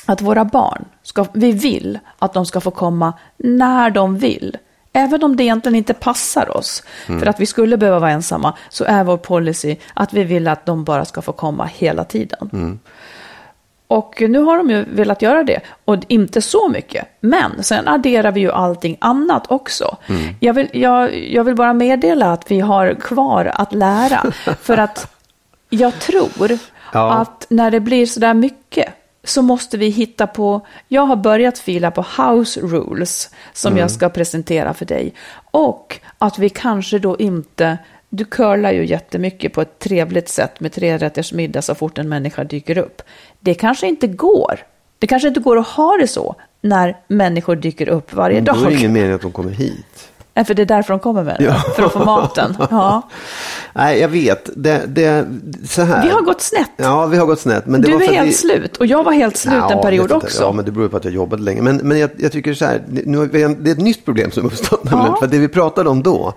[0.06, 4.56] Att våra barn, ska, vi vill att de ska få komma när de vill.
[4.96, 8.84] Även om det egentligen inte passar oss, för att vi skulle behöva vara ensamma, så
[8.84, 12.78] är vår policy att vi vill att de bara ska få komma hela tiden.
[13.88, 17.06] Och nu har de ju velat göra det, och inte så mycket.
[17.20, 19.96] Men sen adderar vi ju allting annat också.
[20.40, 24.32] Jag, vill, jag, jag vill bara meddela att vi har kvar att lära.
[24.62, 25.12] För att
[25.70, 26.58] jag tror
[26.92, 27.12] Ja.
[27.12, 28.88] att när det blir så där mycket
[29.28, 34.08] så måste vi hitta på, jag har börjat fila på house rules som jag ska
[34.08, 35.14] presentera för dig.
[35.50, 40.72] Och att vi kanske då inte, du curlar ju jättemycket på ett trevligt sätt med
[40.72, 43.02] tre rätters middag så fort en människa dyker upp.
[43.40, 44.60] Det kanske inte går.
[44.98, 48.52] Det kanske inte går att ha det så när människor dyker upp varje Men Då
[48.52, 48.70] är dag.
[48.70, 50.08] det ingen mening att de kommer hit.
[50.36, 51.54] Nej, för det är därför de kommer med det, Ja.
[51.76, 52.56] för att få maten.
[52.70, 53.02] Ja.
[53.72, 54.50] Nej, jag vet.
[54.56, 55.26] Det, det,
[55.68, 56.02] så här.
[56.02, 56.70] Vi har gått snett.
[56.76, 57.66] Ja, vi har gått snett.
[57.66, 58.32] Men det du var är helt vi...
[58.32, 60.42] slut och jag var helt slut Ja, en period också.
[60.42, 61.62] Ja, men det beror på att jag jobbade länge.
[61.62, 64.84] Men, men jag, jag tycker så här, nu det är ett nytt problem som uppstått.
[64.84, 66.32] nämligen, För det vi pratade om då,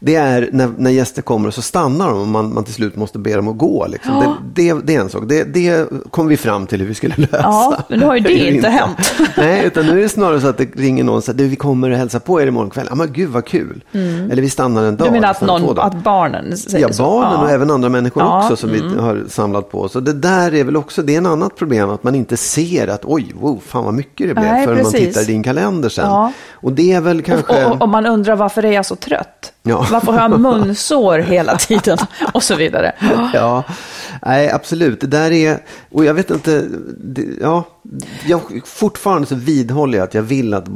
[0.00, 2.96] det är när, när gäster kommer och så stannar de och man, man till slut
[2.96, 3.86] måste be dem att gå.
[3.86, 4.14] Liksom.
[4.14, 4.36] Ja.
[4.54, 5.22] Det, det, det är en sak.
[5.26, 7.38] Det, det kom vi fram till hur vi skulle lösa.
[7.42, 9.12] Ja, men nu har ju det inte hänt.
[9.36, 11.90] Nej, utan nu är det snarare så att det ringer någon och säger vi kommer
[11.90, 12.86] och hälsa på er imorgon kväll.
[12.88, 13.84] Ja, men gud vad kul.
[13.92, 15.08] Eller vi stannar en dag.
[15.08, 15.14] Mm.
[15.14, 17.02] Du menar att, två någon, att barnen säger Ja, så?
[17.02, 17.54] barnen och Ja.
[17.54, 18.94] även andra människor Ja, också som mm.
[18.94, 19.88] vi har samlat på.
[19.88, 22.88] Så det där är väl också, det är en annat problem att man inte ser
[22.88, 25.88] att oj, wow, fan vad mycket det blev Nej, förrän man tittar i din kalender
[25.88, 26.04] sen.
[26.06, 26.32] Ja.
[26.52, 27.64] Och det är väl kanske...
[27.64, 29.52] Och, och, och man undrar varför är jag så trött?
[29.62, 29.86] Ja.
[29.90, 31.98] Varför har jag munsår hela tiden?
[32.32, 32.92] Och så vidare.
[33.34, 33.62] Ja,
[34.22, 35.00] nej absolut.
[35.00, 35.58] Det där är,
[35.90, 36.64] och jag vet inte,
[37.04, 37.64] det, ja,
[38.26, 40.66] jag, fortfarande så vidhåller jag att jag vill att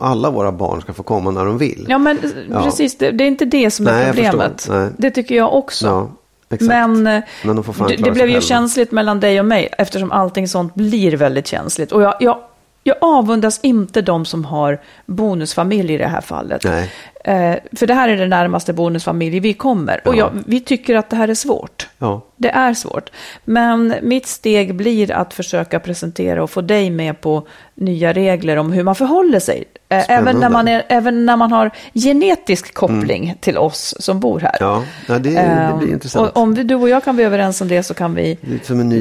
[0.00, 1.86] alla våra barn ska få komma när de vill.
[1.88, 2.18] Ja, men
[2.50, 2.62] Ja.
[2.62, 2.98] precis.
[2.98, 4.70] Det, det är inte det som är Nej, problemet.
[4.96, 5.86] Det tycker jag också.
[5.86, 6.10] Ja,
[6.50, 6.68] exakt.
[6.68, 7.64] Men, eh, Men de
[8.02, 11.92] det, blev ju känsligt mellan dig och mig eftersom allting sånt blir väldigt känsligt.
[11.92, 12.38] Och jag, jag,
[12.84, 16.64] jag avundas inte de som har bonusfamilj i det här fallet.
[16.64, 16.92] Nej.
[17.24, 20.00] Eh, för det här är den närmaste bonusfamilj vi kommer.
[20.08, 20.18] Och Ja.
[20.18, 21.88] jag, vi tycker att det här är svårt.
[21.98, 22.24] Ja.
[22.36, 23.10] Det är svårt.
[23.44, 28.72] Men mitt steg blir att försöka presentera och få dig med på nya regler om
[28.72, 29.64] hur man förhåller sig.
[29.88, 34.40] Eh, Även när, man är, även när man har genetisk koppling till oss som bor
[34.40, 34.56] här.
[34.62, 34.72] Mm.
[34.72, 36.30] Ja, ja det, det blir intressant.
[36.30, 38.38] Och om vi, du och jag kan bli överens om det så kan vi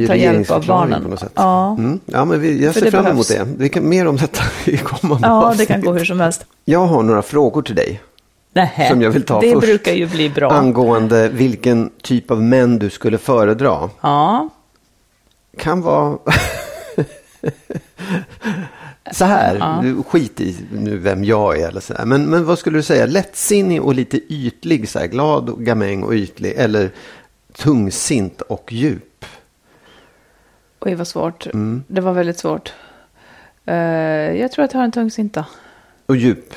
[0.07, 1.03] ta hjälp av barnen.
[1.03, 1.31] på något sätt.
[1.35, 1.75] Ja.
[1.79, 1.99] Mm.
[2.05, 3.47] ja men vi, jag ser det fram emot behövs.
[3.49, 3.55] det.
[3.63, 5.67] Vi kan mer om detta i kommande ja, det avsnitt.
[5.67, 6.45] kan gå hur som helst.
[6.65, 8.01] Jag har några frågor till dig.
[8.53, 9.67] Nähä, Som jag vill ta det först.
[9.67, 10.51] brukar ju bli bra.
[10.51, 13.89] Angående vilken typ av män du skulle föredra.
[14.01, 14.49] ja,
[15.57, 16.17] Kan vara...
[19.11, 22.05] så här, du, skit i nu vem jag är eller så här.
[22.05, 23.05] Men, men vad skulle du säga?
[23.05, 26.53] Lättsinnig och lite ytlig, så här, glad och gamäng och ytlig.
[26.57, 26.89] Eller
[27.53, 29.25] tungsint och djup.
[30.79, 31.45] oj vad svårt.
[31.45, 31.83] Mm.
[31.87, 32.73] Det var väldigt svårt.
[33.65, 33.75] Eh,
[34.39, 35.45] jag tror att jag har en tungsinta.
[36.05, 36.53] Och djup.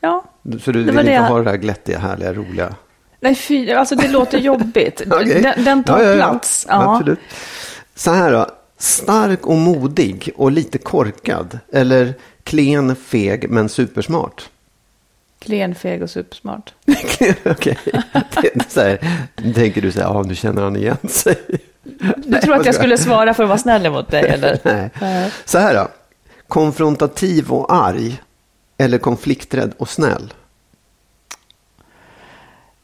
[0.00, 0.24] Ja,
[0.64, 2.74] Så du Det vill inte det jag- ha det här glättiga, härliga, roliga?
[3.20, 5.02] nej fy, alltså det låter jobbigt.
[5.10, 5.42] Okej.
[5.42, 6.16] den, den tar Ja, ja, ja.
[6.30, 6.66] plats.
[6.68, 7.18] Absolut.
[7.94, 8.46] Så här då.
[8.78, 11.58] Stark och modig och lite korkad.
[11.72, 14.48] Eller klen, feg men supersmart.
[15.38, 16.72] Klen, feg och supersmart.
[17.44, 17.76] Okej.
[19.36, 21.36] Nu tänker du så här, ja nu känner han igen sig.
[22.16, 24.58] Du tror att jag skulle svara för att vara snäll mot dig eller?
[25.00, 25.30] Nej.
[25.44, 25.88] Så här då.
[26.48, 28.20] Konfrontativ och arg.
[28.78, 30.32] Eller konflikträdd och snäll.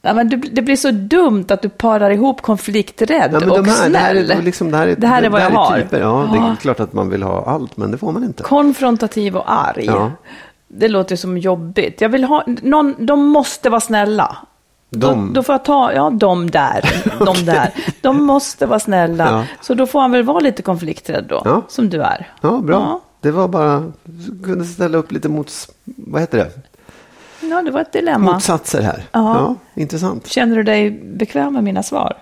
[0.02, 3.90] Ja, men det, blir så dumt att du parar ihop konflikträdd Ja, och de här,
[3.90, 4.30] det, här snäll.
[4.30, 5.80] är, liksom, det, här är, Det här är vad jag har.
[5.80, 6.00] Typer.
[6.00, 8.42] Ja, det är klart att man vill ha allt, men det får man inte.
[8.42, 9.84] Konfrontativ och arg.
[9.84, 10.10] Ja.
[10.68, 12.00] Det låter som jobbigt.
[12.00, 14.36] Jag vill ha, någon, de måste vara snälla.
[14.90, 15.26] De.
[15.28, 17.70] Då, då får jag ta, ja de där, de där.
[18.00, 19.30] De måste vara snälla.
[19.30, 19.44] Ja.
[19.60, 21.62] Så då får han väl vara lite konflikträdd då, Ja.
[21.68, 22.32] som du är.
[22.40, 22.74] Ja, bra.
[22.76, 23.00] Ja.
[23.24, 23.92] Det var bara,
[24.44, 25.52] kunde ställa upp lite mot,
[25.84, 26.50] vad heter det?
[27.48, 28.32] Ja, det var ett dilemma.
[28.32, 29.04] Motsatser här.
[29.12, 29.34] Ja.
[29.34, 30.26] Ja, intressant.
[30.26, 32.16] Känner du dig bekväm med mina svar?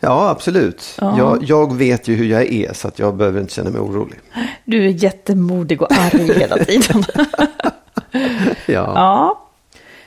[0.00, 0.96] Ja, absolut.
[1.00, 1.18] Ja.
[1.18, 4.20] Jag, jag vet ju hur jag är, så att jag behöver inte känna mig orolig.
[4.64, 7.04] Du är jättemodig och arg hela tiden.
[8.66, 8.92] Ja.
[8.94, 9.48] Ja.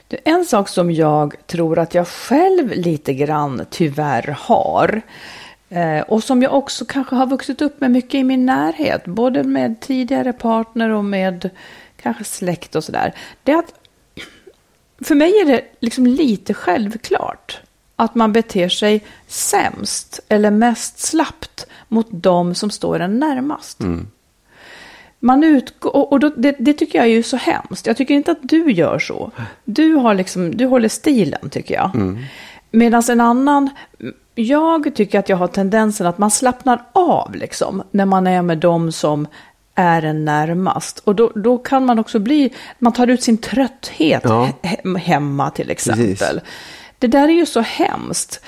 [0.08, 5.02] Du, en sak som jag tror att jag själv lite grann tyvärr har
[6.08, 9.80] och som jag också kanske har vuxit upp med mycket i min närhet, både med
[9.80, 11.50] tidigare partner och med
[12.02, 13.14] kanske släkt och sådär.
[13.44, 13.74] Det är att
[15.02, 17.60] för mig är det liksom lite självklart
[17.96, 23.80] att man beter sig sämst eller mest slappt mot de som står en närmast.
[25.20, 27.88] Man utgår, och då, det, det tycker jag är ju så hemskt.
[27.88, 29.32] Jag tycker inte att du gör så.
[29.66, 31.92] Du, har liksom, du håller stilen tycker jag.
[32.72, 33.70] Medan en annan,
[34.36, 38.58] jag tycker att jag har tendensen att man slappnar av liksom, när man är med
[38.58, 39.28] dem som
[39.76, 41.00] är en närmast.
[41.00, 44.50] Och då, då kan man också bli, man tar ut sin trötthet Ja.
[44.62, 46.08] he- hemma till exempel.
[46.18, 46.40] Precis.
[47.00, 48.42] Det där är ju så hemskt.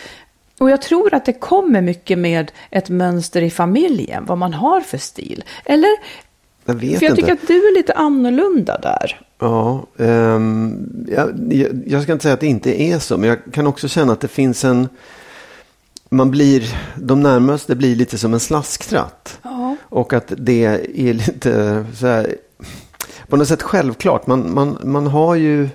[0.59, 4.81] Och jag tror att det kommer mycket med ett mönster i familjen, vad man har
[4.81, 5.43] för stil.
[5.65, 5.89] Eller,
[6.65, 7.21] Jag vet för jag inte.
[7.21, 9.21] tycker att du är lite annorlunda där.
[9.39, 13.38] Ja, ehm, jag, jag, jag ska inte säga att det inte är så, men jag
[13.54, 14.89] kan också känna att det finns en...
[16.10, 19.39] Man blir, de närmaste blir lite som en slasktratt.
[19.41, 19.76] Ja.
[19.84, 22.36] Och att det är lite så här,
[23.28, 24.28] på något sätt självklart.
[24.28, 25.69] Man, man, man har ju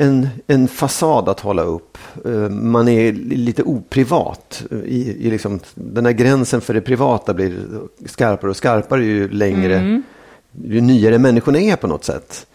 [0.00, 1.98] en, en fasad att hålla upp.
[2.24, 4.62] Eh, Man är lite oprivat.
[4.84, 7.56] I, i liksom, den här gränsen för det privata blir
[8.06, 10.02] skarpare och skarpare ju längre,
[10.64, 12.46] ju nyare människorna är på något sätt.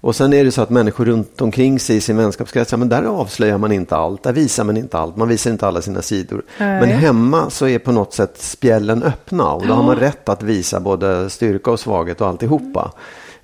[0.00, 3.02] Och sen är det så att människor runt omkring sig i sin vänskapskrets, men där
[3.02, 6.42] avslöjar man inte allt, där visar man inte allt, man visar inte alla sina sidor.
[6.58, 6.80] Nej.
[6.80, 10.42] Men hemma så är på något sätt spjällen öppna och då har man rätt att
[10.42, 12.92] visa både styrka och svaghet och alltihopa.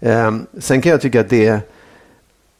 [0.01, 1.72] Eh, sen kan jag tycka att det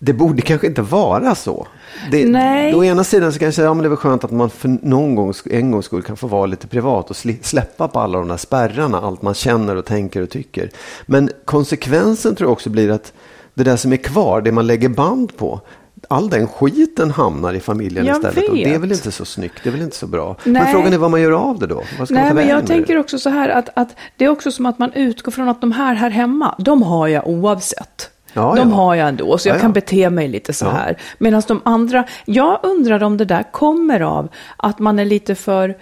[0.05, 1.67] det borde kanske inte vara så.
[2.11, 2.75] Det, Nej.
[2.75, 4.79] Å ena sidan så kan jag säga, ja men det är skönt att man för
[4.83, 8.29] någon gång, en gång skull kan få vara lite privat och släppa på alla de
[8.29, 10.71] där spärrarna, allt man känner och tänker och tycker.
[11.07, 13.13] Men konsekvensen tror jag också blir att
[13.55, 15.61] det där som är kvar, det man lägger band på,
[16.09, 18.49] all den skiten hamnar i familjen Jag istället.
[18.49, 18.81] Och det är vet.
[18.81, 20.37] väl inte så snyggt, det är väl inte så bra.
[20.45, 20.73] Men Nej.
[20.73, 21.83] frågan är vad man gör av det då?
[21.99, 23.01] Vad ska man Nej, ta men jag tänker det?
[23.01, 25.73] också så här att, att det är också som att man utgår från att de
[25.73, 28.12] här här hemma, de har jag oavsett.
[28.33, 28.77] Ja, de ja.
[28.77, 30.97] har jag ändå, så jag Ja, kan bete mig lite så här.
[31.19, 35.75] Medan de andra, jag undrar om det där kommer av att man är lite för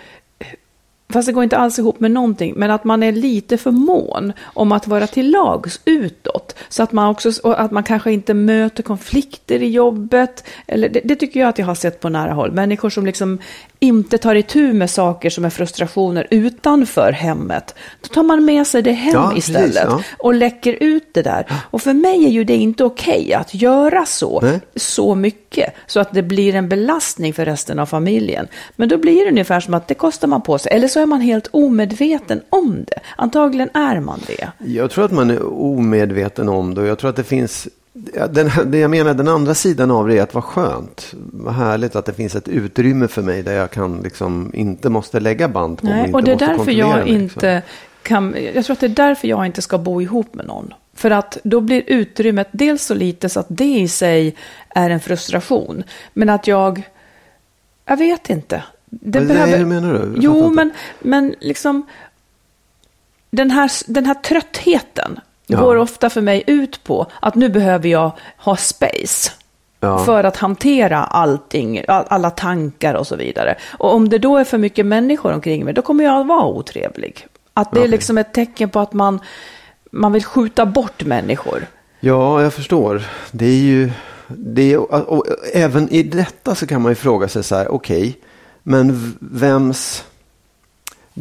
[1.13, 4.33] Fast det går inte alls ihop med någonting, men att man är lite för mån
[4.43, 6.57] om att vara till lags utåt.
[6.69, 10.45] Så att man också, och att man kanske inte möter konflikter i jobbet.
[10.67, 12.53] Eller det, det tycker jag att jag har sett på nära håll.
[12.53, 13.39] Människor som liksom
[13.83, 17.75] inte tar itu med saker som är frustrationer utanför hemmet.
[18.01, 20.03] Då tar man med sig det hem Ja, precis, istället ja.
[20.19, 21.47] och läcker ut det där.
[21.71, 24.61] Och för mig är ju det inte okej att göra så, Nej.
[24.77, 25.75] så mycket.
[25.87, 28.49] Så att det blir en belastning för resten av familjen.
[28.77, 30.73] Men då blir det ungefär som att det kostar man på sig.
[30.73, 33.01] Eller så är man helt omedveten om det.
[33.17, 34.49] Antagligen är man det.
[34.59, 38.51] Jag tror att man är omedveten om det och jag tror att det finns den,
[38.67, 41.15] det jag menar, den andra sidan av det är att vara skönt.
[41.33, 45.21] Vad härligt att det finns ett utrymme för mig där jag kan liksom inte måste
[45.21, 45.95] lägga band på mig.
[45.95, 47.23] Nej, inte och det är därför jag mig, liksom.
[47.23, 47.63] inte
[48.03, 50.75] kan, jag tror att det är därför jag inte ska bo ihop med någon.
[50.95, 54.37] För att då blir utrymmet dels så lite så att det i sig
[54.69, 55.85] är en frustration.
[56.13, 56.83] Men att jag,
[57.85, 58.63] jag vet inte.
[58.87, 60.15] Det Vad- behöver, hur menar du?
[60.17, 60.71] Jo, men,
[61.01, 61.87] men liksom
[63.31, 65.21] den här, den här tröttheten
[65.53, 65.61] Ja.
[65.61, 69.31] går ofta för mig ut på att nu behöver jag ha space.
[69.81, 69.99] Ja.
[70.05, 73.55] För att hantera allting, all- alla tankar och så vidare.
[73.79, 76.45] Och om det då är för mycket människor omkring mig, då kommer jag att vara
[76.47, 77.27] otrevlig.
[77.55, 77.91] Att det är Okej.
[77.91, 79.21] liksom ett tecken på att man,
[79.93, 81.67] man vill skjuta bort människor.
[82.01, 83.03] Ja, jag förstår.
[83.31, 83.91] Det är ju,
[84.29, 84.81] det är,
[85.55, 88.19] även i detta så kan man ju fråga sig så här, okej,
[88.63, 90.05] men v- vems...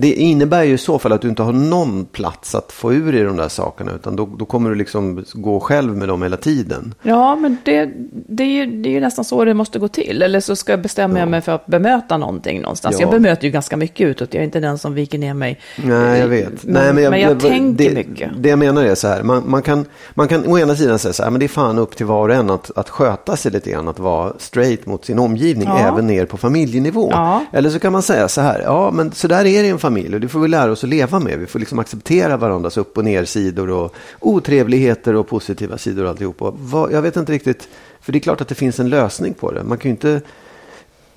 [0.02, 3.16] Det innebär ju i så fall att du inte har någon plats att få ur
[3.16, 6.38] i de där sakerna, utan då, då kommer du liksom gå själv med dem hela
[6.38, 6.94] tiden.
[7.02, 10.22] Ja, men det, det, är ju, det är ju nästan så det måste gå till.
[10.22, 12.96] Eller så ska jag bestämma mig för att bemöta någonting någonstans.
[13.00, 13.02] Ja.
[13.02, 14.34] Jag bemöter ju ganska mycket utåt.
[14.34, 15.60] Jag är inte den som viker ner mig.
[15.76, 16.64] Nej, jag vet.
[16.64, 18.32] Men, Nej, men jag, tänker det, mycket.
[18.38, 21.14] Det jag menar är så här, man, man, kan, man kan å ena sidan säga
[21.14, 23.52] så här, men det är fan upp till var och en att, att sköta sig
[23.52, 25.80] lite grann, att vara straight mot sin omgivning, Ja.
[25.80, 27.10] även ner på familjenivå.
[27.12, 27.46] Ja.
[27.54, 29.89] Eller så kan man säga så här, ja men så där är det en familj
[29.90, 31.40] och det får vi lära oss att leva med.
[31.40, 36.10] Vi får liksom acceptera varandras upp och ner sidor och otrevligheter och positiva sidor och
[36.10, 36.42] alltihop.
[36.42, 37.68] Och vad, jag vet inte riktigt,
[38.02, 39.64] för det är klart att det finns en lösning på det.
[39.64, 40.22] Man kan inte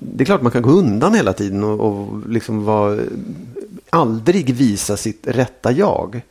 [0.05, 2.99] det är klart man kan gå undan hela tiden och, och liksom vara,
[3.89, 6.21] aldrig visa sitt rätta jag.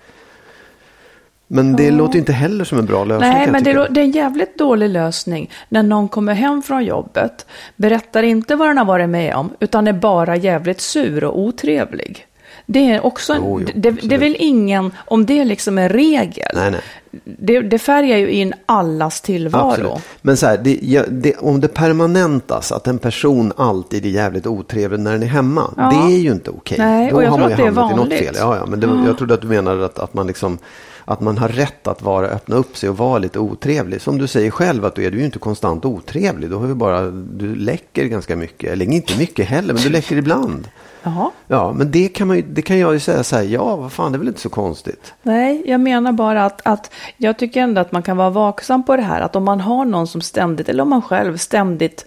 [1.46, 3.30] Men det låter ju inte heller som en bra lösning.
[3.30, 7.46] Nej, men det, det är en jävligt dålig lösning när någon kommer hem från jobbet,
[7.76, 12.26] berättar inte vad den har varit med om, utan är bara jävligt sur och otrevlig.
[12.66, 16.70] Det är också Jo, jo, det, det vill ingen, om det liksom är regel, Nej,
[16.70, 16.80] nej.
[17.24, 19.70] Det, det färgar ju in allas tillvaro.
[19.70, 19.92] Absolut.
[20.22, 25.00] Men så här, det, det, om det permanentas att en person alltid är jävligt otrevlig
[25.00, 25.70] när den är hemma.
[25.76, 25.90] Ja.
[25.90, 26.78] Det är ju inte okej.
[26.78, 28.34] Nej, Då och jag har tror man att ju det är i något fel.
[28.38, 30.58] Ja, ja, men det, jag trodde att du menade att, att man liksom
[31.04, 34.00] att man har rätt att vara, öppna upp sig och vara lite otrevlig.
[34.00, 36.50] Som du säger själv att du är du ju inte konstant otrevlig.
[36.50, 38.72] Då har vi bara, du läcker ganska mycket.
[38.72, 40.68] Eller inte mycket heller, men du läcker ibland.
[41.02, 41.30] Jaha.
[41.48, 43.92] Ja, men det kan, man ju, det kan jag ju säga så här, ja, vad
[43.92, 45.14] fan, det är väl inte så konstigt.
[45.22, 48.96] Nej, jag menar bara att, att jag tycker ändå att man kan vara vaksam på
[48.96, 49.20] det här.
[49.20, 52.06] Att om man har någon som ständigt, eller om man själv ständigt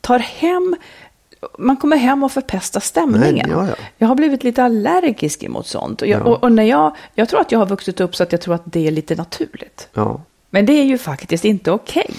[0.00, 0.76] tar hem,
[1.58, 3.46] man kommer hem och förpestar stämningen.
[3.48, 3.74] Nej, ja, ja.
[3.98, 6.02] Jag har blivit lite allergisk emot sånt.
[6.02, 6.24] Och, jag, Ja.
[6.24, 8.54] och, och när jag, jag tror att jag har vuxit upp så att jag tror
[8.54, 9.88] att det är lite naturligt.
[10.50, 12.10] Men det är ju faktiskt inte okej.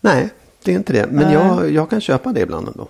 [0.00, 0.28] Nej,
[0.64, 1.06] det är inte det.
[1.06, 2.88] Men jag, jag kan köpa det ibland ändå.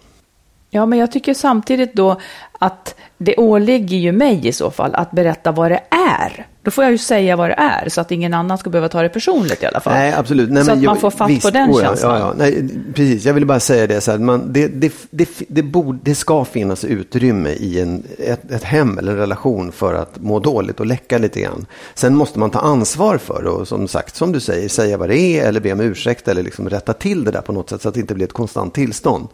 [0.71, 2.21] Ja, men jag tycker samtidigt då
[2.59, 5.81] att det åligger ju mig i så fall att berätta vad det
[6.19, 6.47] är.
[6.63, 9.03] Då får jag ju säga vad det är så att ingen annan ska behöva ta
[9.03, 9.93] det personligt i alla fall.
[9.95, 10.51] Nej, absolut.
[10.51, 12.13] Nej, så att jag- man får fatt visst, på den oh känslan.
[12.13, 12.35] Ja, ja.
[12.37, 14.01] Nej, precis, jag ville bara säga det.
[14.01, 18.51] Så här, man, det, det, det, det, borde, det ska finnas utrymme i en, ett,
[18.51, 21.67] ett hem eller en relation för att må dåligt och läcka lite grann.
[21.95, 25.09] Sen måste man ta ansvar för det och som sagt, som du säger, säga vad
[25.09, 27.83] det är eller be om ursäkt eller liksom rätta till det där på något sätt
[27.83, 29.29] så att det inte blir ett konstant tillstånd.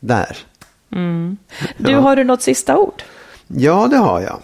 [0.00, 0.36] Där.
[1.78, 2.00] Du, Ja.
[2.00, 3.02] har du något sista ord?
[3.46, 4.38] Ja, det har jag.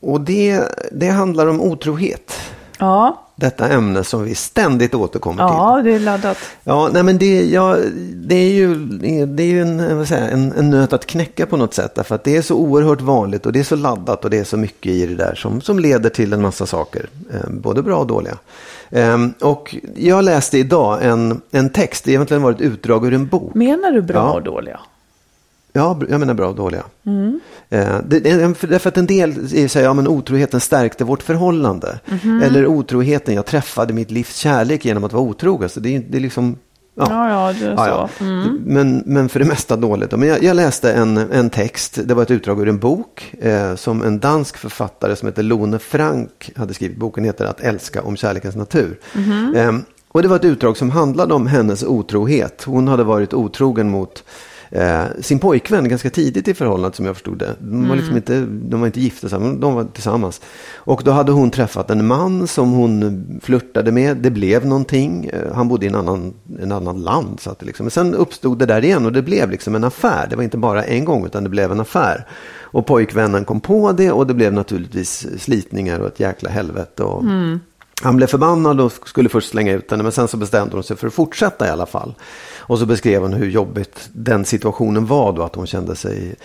[0.00, 2.32] Och det, det handlar om otrohet.
[2.78, 5.54] Ja, Detta ämne som vi ständigt återkommer till.
[5.56, 6.36] ja det är laddat.
[6.64, 7.76] Ja, nej men det, ja,
[8.14, 8.74] det är ju,
[9.26, 11.94] det är ju en, säger, en, en nöt att knäcka på något sätt.
[11.94, 14.44] Därför att det är så oerhört vanligt och det är så laddat och det är
[14.44, 17.06] så mycket i det där som, som leder till en massa saker.
[17.34, 18.38] Eh, både bra och dåliga.
[18.90, 23.26] Eh, och jag läste idag en, en text, det har egentligen varit utdrag ur en
[23.26, 23.54] bok.
[23.54, 24.32] Menar du bra Ja.
[24.32, 24.80] och dåliga?
[25.72, 26.82] Ja, jag menar bra och dåliga.
[27.70, 32.00] Eh, det, det, för- därför att en del säger ja, men otroheten stärkte vårt förhållande.
[32.42, 35.68] Eller otroheten, jag träffade mitt livs kärlek genom att vara otrogen.
[35.68, 36.56] Så det är, det är liksom...
[36.94, 38.24] Ja, ja, Ja, så.
[38.24, 38.34] ja.
[38.64, 40.12] Men, men för det mesta dåligt.
[40.12, 43.74] Men jag, jag läste en, en text, det var ett utdrag ur en bok eh,
[43.74, 46.96] som en dansk författare som heter Lone Frank hade skrivit.
[46.98, 48.98] Boken heter Att älska om kärlekens natur.
[49.56, 49.72] Eh,
[50.08, 52.62] och det var ett utdrag som handlade om hennes otrohet.
[52.66, 54.24] Hon hade varit otrogen mot
[54.70, 57.54] eh, sin pojkvän ganska tidigt i förhållandet som jag förstod det.
[57.58, 60.40] De var, liksom inte, de var inte gifta, så men de var tillsammans.
[60.74, 64.16] Och då hade hon träffat en man som hon flörtade med.
[64.16, 65.24] Det blev någonting.
[65.32, 67.40] Eh, Han bodde i en annan, en annan land.
[67.40, 67.84] Så att liksom.
[67.84, 70.26] Men sen uppstod det där igen och det blev liksom en affär.
[70.30, 72.26] Det var inte bara en gång utan det blev en affär.
[72.72, 77.02] Och pojkvännen kom på det och det blev naturligtvis slitningar och ett jäkla helvete.
[77.02, 77.24] Och,
[78.02, 80.96] han blev förbannad och skulle först slänga ut henne men sen så bestämde hon sig
[80.96, 82.14] för att fortsätta i alla fall.
[82.58, 86.36] Och så beskrev hon hur jobbigt den situationen var då att hon kände sig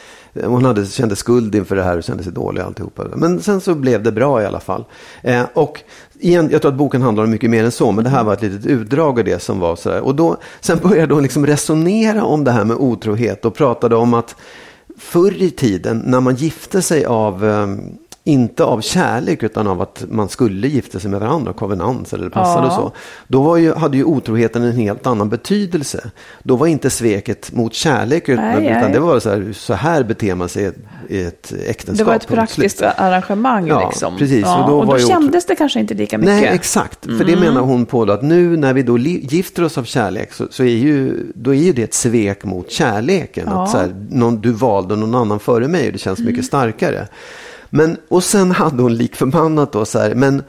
[0.43, 3.03] hon hade, kände skuld inför det här och kände sig dålig och alltihopa.
[3.15, 4.85] Men sen så blev det bra i alla fall.
[5.21, 5.81] Eh, och
[6.13, 8.33] igen, jag tror att boken handlar om mycket mer än så, men det här var
[8.33, 10.01] ett litet utdrag av det som var sådär.
[10.01, 14.13] Och då, sen började hon liksom resonera om det här med otrohet och pratade om
[14.13, 14.35] att
[14.97, 17.67] förr i tiden när man gifte sig av eh,
[18.27, 22.67] inte av kärlek utan av att man skulle gifta sig med varandra, kovenans eller passade
[22.67, 22.75] Ja.
[22.75, 22.91] så.
[23.27, 26.11] Då ju, hade ju otroheten en helt annan betydelse.
[26.43, 28.91] Då var inte sveket mot kärlek utan, Nej, utan nej.
[28.93, 30.75] det var så här, så här beter man sig i ett,
[31.09, 31.97] i ett äktenskap.
[31.97, 33.67] Det var ett praktiskt arrangemang.
[33.67, 34.17] Ja, liksom.
[34.17, 34.41] precis.
[34.45, 36.33] Ja, Och då och då ju otro- kändes det kanske inte lika mycket.
[36.35, 37.05] Nej, exakt.
[37.05, 40.33] För det menar hon på då att nu när vi då gifter oss av kärlek
[40.33, 43.47] så, så är, ju, då är ju det ett svek mot kärleken.
[43.51, 43.63] Ja.
[43.63, 47.07] Att så här, någon, du valde någon annan före mig och det känns mycket starkare.
[47.69, 50.43] Men, och sen hade hon lik förbannat då så här, men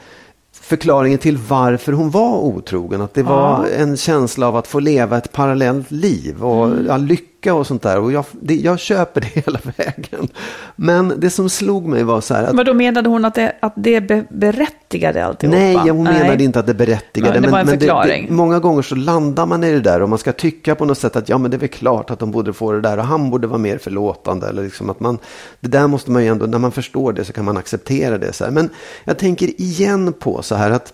[0.61, 3.01] förklaringen till varför hon var otrogen.
[3.01, 7.36] Att det var en känsla av att få leva ett parallellt liv och ja, lycka
[7.53, 7.99] och sånt där.
[7.99, 10.27] Och jag, det, jag köper det hela vägen.
[10.75, 13.55] Men det som slog mig var så här att Men då menade hon att det,
[13.59, 15.57] att det be, berättigade alltihopa?
[15.57, 16.43] Nej, hon menade Nej.
[16.43, 17.31] inte att det berättigade.
[17.31, 18.25] Nej, det var en men förklaring.
[18.27, 20.97] Det, många gånger så landar man i det där och man ska tycka på något
[20.97, 23.05] sätt att ja, men det är väl klart att de borde få det där och
[23.05, 24.47] han borde vara mer förlåtande.
[24.47, 25.17] Eller liksom att man,
[25.59, 28.33] det där måste man ju ändå, när man förstår det så kan man acceptera det.
[28.33, 28.51] Så här.
[28.51, 28.69] Men
[29.03, 30.93] jag tänker igen på så här att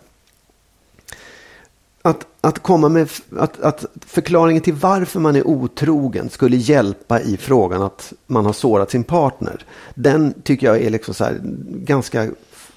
[2.06, 7.38] att, att komma med att, att förklaringen till varför man är otrogen skulle hjälpa i
[7.38, 9.66] frågan att man har sårat sin partner.
[9.96, 12.28] Den tycker jag är liksom så här ganska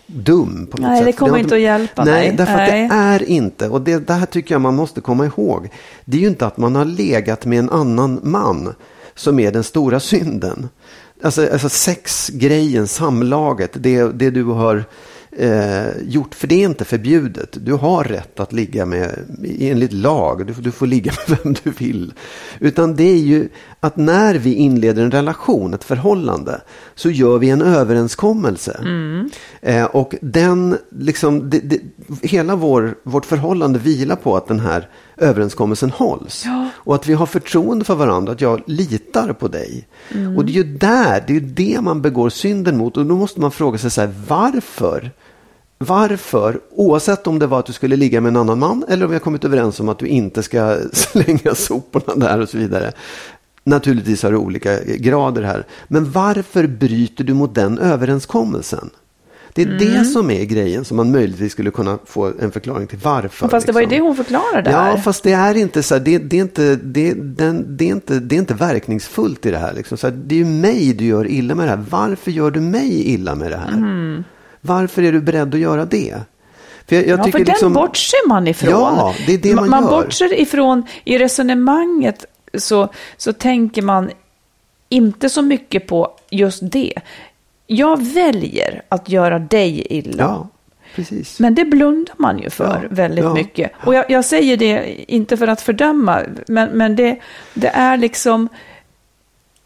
[0.07, 1.07] dum på något Nej, sätt.
[1.07, 2.37] det För kommer inte att hjälpa Nej, dig.
[2.37, 2.85] därför Nej.
[2.85, 5.69] att det är inte, och det, det här tycker jag man måste komma ihåg.
[6.05, 8.75] Det är ju inte att man har legat med en annan man
[9.15, 10.69] som är den stora synden.
[11.23, 14.85] Alltså, alltså sexgrejen, samlaget, det, det du har
[15.39, 17.57] eh, gjort, för det är inte förbjudet.
[17.61, 19.11] Du har rätt att ligga med,
[19.59, 22.13] enligt lag, du, du får ligga med vem du vill.
[22.61, 23.49] Utan det är ju
[23.81, 26.61] att när vi inleder en relation, ett förhållande,
[26.95, 28.81] så gör vi en överenskommelse.
[29.61, 31.81] Eh, och den, liksom, det, det,
[32.23, 36.45] hela vår, vårt förhållande vilar på att den här överenskommelsen hålls.
[36.75, 39.89] Och att vi har förtroende för varandra, att jag litar på dig.
[40.37, 42.97] Och det är ju där, det är ju det man begår synden mot.
[42.97, 45.11] Och då måste man fråga sig så här, varför?
[45.79, 49.11] Varför, oavsett om det var att du skulle ligga med en annan man eller om
[49.11, 52.93] vi har kommit överens om att du inte ska slänga soporna där och så vidare.
[53.65, 55.65] Naturligtvis har du olika grader här.
[55.89, 58.91] Men varför bryter du mot den överenskommelsen?
[59.53, 62.99] Det är det som är grejen som man möjligtvis skulle kunna få en förklaring till
[63.03, 63.49] varför.
[63.49, 63.99] Fast det var ju liksom.
[64.05, 64.97] det hon förklarade Ja, här.
[64.97, 68.21] fast det är inte så här, det, det, är inte, det, den, det, är inte,
[68.21, 69.73] det är inte verkningsfullt i det här.
[69.75, 69.99] Liksom.
[69.99, 71.85] Så här, det är ju mig du gör illa med det här.
[71.91, 74.25] Varför gör du mig illa med det här?
[74.67, 76.15] Varför är du beredd att göra det?
[76.89, 78.71] För jag, jag Ja, tycker för liksom, den bortser man ifrån.
[78.71, 79.91] Ja, det är det man man gör.
[79.91, 84.11] bortser ifrån, i resonemanget så, så tänker man
[84.89, 86.93] inte så mycket på just det.
[87.67, 90.17] Jag väljer att göra dig illa.
[90.19, 90.49] Ja,
[90.95, 91.41] precis.
[91.41, 93.35] Men det blundar man ju för Ja, väldigt ja.
[93.35, 93.73] mycket.
[93.85, 97.19] Och jag, jag säger det inte för att fördöma, men, men det,
[97.55, 98.49] det är liksom...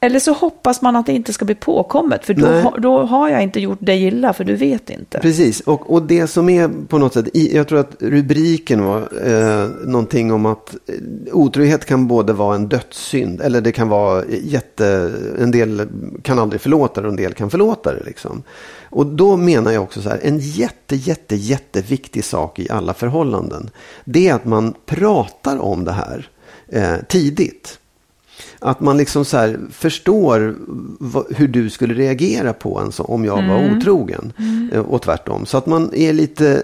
[0.03, 3.29] Eller så hoppas man att det inte ska bli påkommet, för då, ha, då har
[3.29, 5.19] jag inte gjort dig illa, för du vet inte.
[5.19, 9.69] Precis, och, och det som är på något sätt, jag tror att rubriken var eh,
[9.87, 10.95] någonting om att eh,
[11.33, 15.89] otrohet kan både vara en dödssynd, eller det kan vara jätte, en del
[16.23, 18.05] kan aldrig förlåta det och en del kan förlåta det.
[18.05, 18.43] Liksom.
[18.83, 23.71] Och då menar jag också så här, en jätte, jätte, jätteviktig sak i alla förhållanden,
[24.05, 26.29] det är att man pratar om det här
[26.69, 27.77] eh, tidigt.
[28.63, 30.57] Att man liksom så här förstår
[31.35, 34.33] hur du skulle reagera på en så, om jag var otrogen.
[34.73, 35.47] eh, Och tvärtom.
[35.47, 36.63] Så att man är lite,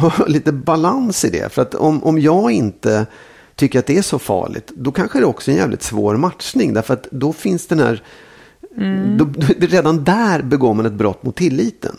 [0.00, 1.52] har lite balans i det.
[1.52, 3.06] För att om, om jag inte
[3.54, 4.72] tycker att det är så farligt.
[4.76, 6.74] Då kanske det också är en jävligt svår matchning.
[6.74, 8.02] Därför att då finns den här...
[9.18, 11.96] Då, då, redan där begår man ett brott mot tilliten.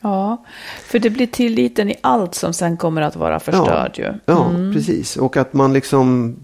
[0.00, 0.44] Ja,
[0.86, 4.12] för det blir tilliten i allt som sen kommer att vara förstörd ju.
[4.26, 5.16] Ja, precis.
[5.16, 6.36] Och att man liksom...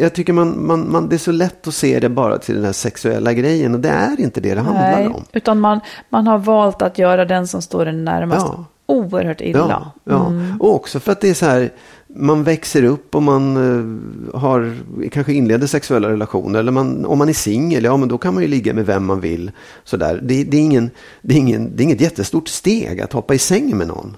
[0.00, 2.64] Jag tycker man, man, man, det är så lätt att se det bara till den
[2.64, 3.74] här sexuella grejen.
[3.74, 5.24] Och det är inte det det handlar Nej, om.
[5.32, 8.64] utan man, man har valt att göra den som står en närmast Ja.
[8.86, 9.66] oerhört illa.
[9.68, 10.32] Ja, ja.
[10.60, 11.70] och också för att det är så här,
[12.14, 14.76] man växer upp och man eh, har,
[15.10, 16.58] kanske inleder sexuella relationer.
[16.58, 19.04] Eller man, om man är singel, ja men då kan man ju ligga med vem
[19.04, 19.50] man vill.
[19.84, 20.20] Så där.
[20.22, 20.90] Det, det, är ingen,
[21.22, 24.16] det, är ingen, det är inget jättestort steg att hoppa i säng med någon.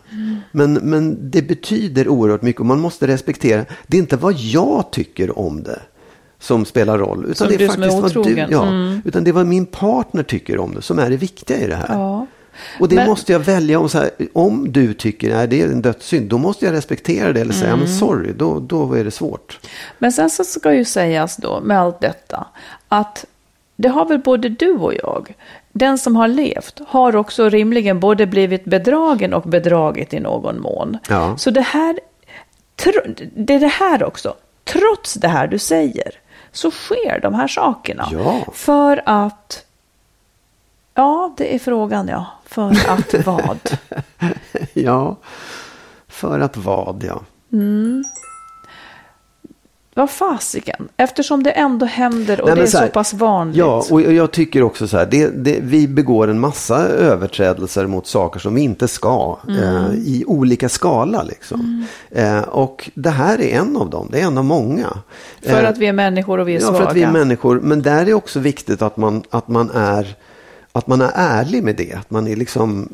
[0.53, 4.91] Men, men det betyder oerhört mycket och man måste respektera, det är inte vad jag
[4.91, 5.81] tycker om det
[6.39, 7.25] som spelar roll.
[7.25, 9.03] Utan Som det är som är faktiskt vad du, ja, Mm.
[9.05, 11.77] Utan det är vad min partner tycker om det som är det viktiga i det
[11.77, 11.87] här.
[11.89, 12.27] Ja.
[12.81, 13.89] Och det Men- måste jag välja om.
[13.89, 17.41] Så här, om du tycker att det är en dödssynd, då måste jag respektera det
[17.41, 17.79] eller säga, Mm.
[17.81, 19.59] men sorry, då, då är det svårt.
[19.99, 22.47] Men sen så ska ju sägas då med allt detta
[22.89, 23.25] att
[23.77, 25.35] det har väl både du och jag,
[25.73, 30.99] den som har levt, har också rimligen både blivit bedragen och bedragit i någon mån.
[31.09, 31.37] Ja.
[31.37, 31.99] Så det här,
[33.37, 34.35] det är det här också,
[34.65, 36.11] trots det här du säger,
[36.53, 38.09] så sker de här sakerna.
[38.13, 38.41] Ja.
[38.53, 39.64] För att,
[40.95, 43.59] ja det är frågan ja, för att vad?
[44.73, 45.17] ja,
[46.09, 47.21] för att vad, ja.
[49.97, 53.57] Vad fasiken, eftersom det ändå händer och Nej, det är så här, så pass vanligt.
[53.57, 58.07] Ja, och jag tycker också så här, det, det, vi begår en massa överträdelser mot
[58.07, 59.59] saker som vi inte ska Mm.
[59.63, 61.23] eh, i olika skala.
[61.23, 61.87] Liksom.
[62.11, 64.89] Eh, och det här är en av dem, det är en av många.
[65.43, 66.79] För Eh, att vi är människor och vi är Ja, svaga.
[66.79, 67.61] för att vi är människor.
[67.61, 70.15] Men där är också viktigt att man, att man, är,
[70.79, 71.93] att man är ärlig med det.
[71.93, 72.89] Att man, är liksom,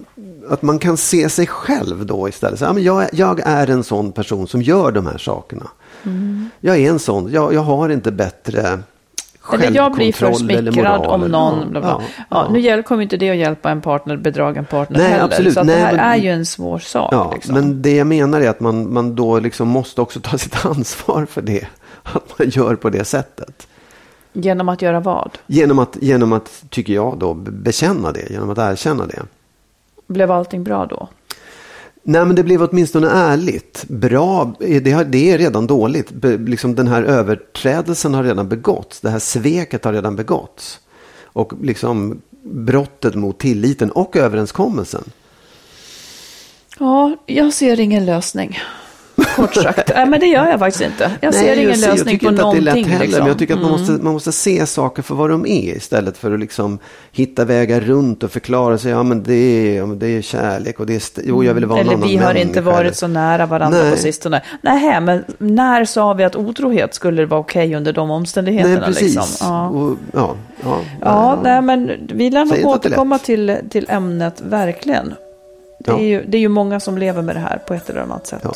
[0.48, 2.58] att man kan se sig själv då istället.
[2.58, 5.66] Så, ja, men jag, jag är en sån person som gör de här sakerna.
[6.02, 6.50] Mm.
[6.60, 7.32] Jag är en sån.
[7.32, 8.78] Jag, jag har inte bättre
[9.52, 11.70] Eller jag blir för smickrad om någon.
[11.70, 11.88] Bla bla.
[11.90, 12.72] ja, Ja, ja.
[12.72, 15.24] Nu kommer inte det att hjälpa en partner, bedragen partner Nej, heller.
[15.24, 15.54] absolut.
[15.54, 17.34] Så Nej, det här men- är ju en svår sak.
[17.34, 17.54] Liksom.
[17.54, 21.26] men det jag menar är att man, man då liksom måste också ta sitt ansvar
[21.30, 21.66] för det.
[22.02, 23.66] Att man gör på det sättet.
[24.32, 25.38] Genom att göra vad?
[25.46, 28.30] Genom att, genom att, tycker jag då, bekänna det.
[28.30, 29.22] Genom att erkänna det.
[30.06, 31.08] Blev allting bra då?
[32.02, 33.84] Nej, men det blev åtminstone ärligt.
[33.88, 36.10] Bra, det, är redan dåligt.
[36.10, 39.00] Be, liksom den här överträdelsen har redan begåtts.
[39.00, 40.80] Det här sveket har redan begåtts.
[41.22, 45.04] Och liksom brottet mot tilliten och överenskommelsen.
[46.78, 48.58] Ja, jag ser ingen lösning.
[49.36, 49.90] Kort sagt.
[49.94, 51.10] Nej, men det gör jag faktiskt inte.
[51.20, 52.82] Jag ser ingen just lösning jag på tycker inte att det är någonting.
[52.84, 53.04] lätt heller.
[53.04, 53.18] liksom.
[53.18, 55.76] Men jag tycker att man, måste, man måste se saker för vad de är.
[55.76, 56.78] Istället för att liksom
[57.12, 58.90] hitta vägar runt och förklara sig.
[58.90, 61.22] Ja men det är, ja, men det är kärlek och det är...
[61.24, 63.90] Jo, jag vill vara Eller annan vi har inte varit så nära varandra Nej.
[63.90, 64.42] på sistone.
[64.62, 68.74] Nej, men när sa vi att otrohet skulle vara okej under de omständigheterna?
[68.74, 69.02] Nej, precis.
[69.16, 69.26] Liksom?
[69.40, 69.68] Ja.
[69.68, 75.14] Och, ja, ja, Ja, nej, men vi lär nog återkomma till, till ämnet, verkligen.
[75.84, 75.98] Det, Ja.
[75.98, 78.26] är ju, det är ju många som lever med det här på ett eller annat
[78.26, 78.40] sätt.
[78.42, 78.52] Ja.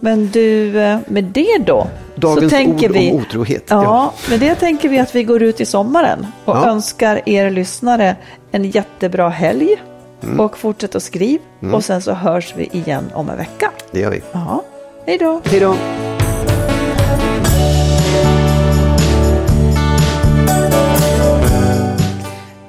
[0.00, 3.10] Men du, eh, med det då, Dagens så tänker ord vi...
[3.12, 3.64] om otrohet.
[3.68, 4.12] Ja, Ja.
[4.30, 6.66] med det tänker vi att vi går ut i sommaren och Ja.
[6.68, 8.16] önskar er lyssnare
[8.50, 9.76] en jättebra helg.
[10.22, 10.40] Mm.
[10.40, 11.38] Och fortsätt att skriv.
[11.72, 13.70] Och sen så hörs vi igen om en vecka.
[13.90, 14.22] Det gör vi.
[14.32, 14.62] Ja,
[15.06, 15.40] hej då.
[15.44, 15.74] Hej då.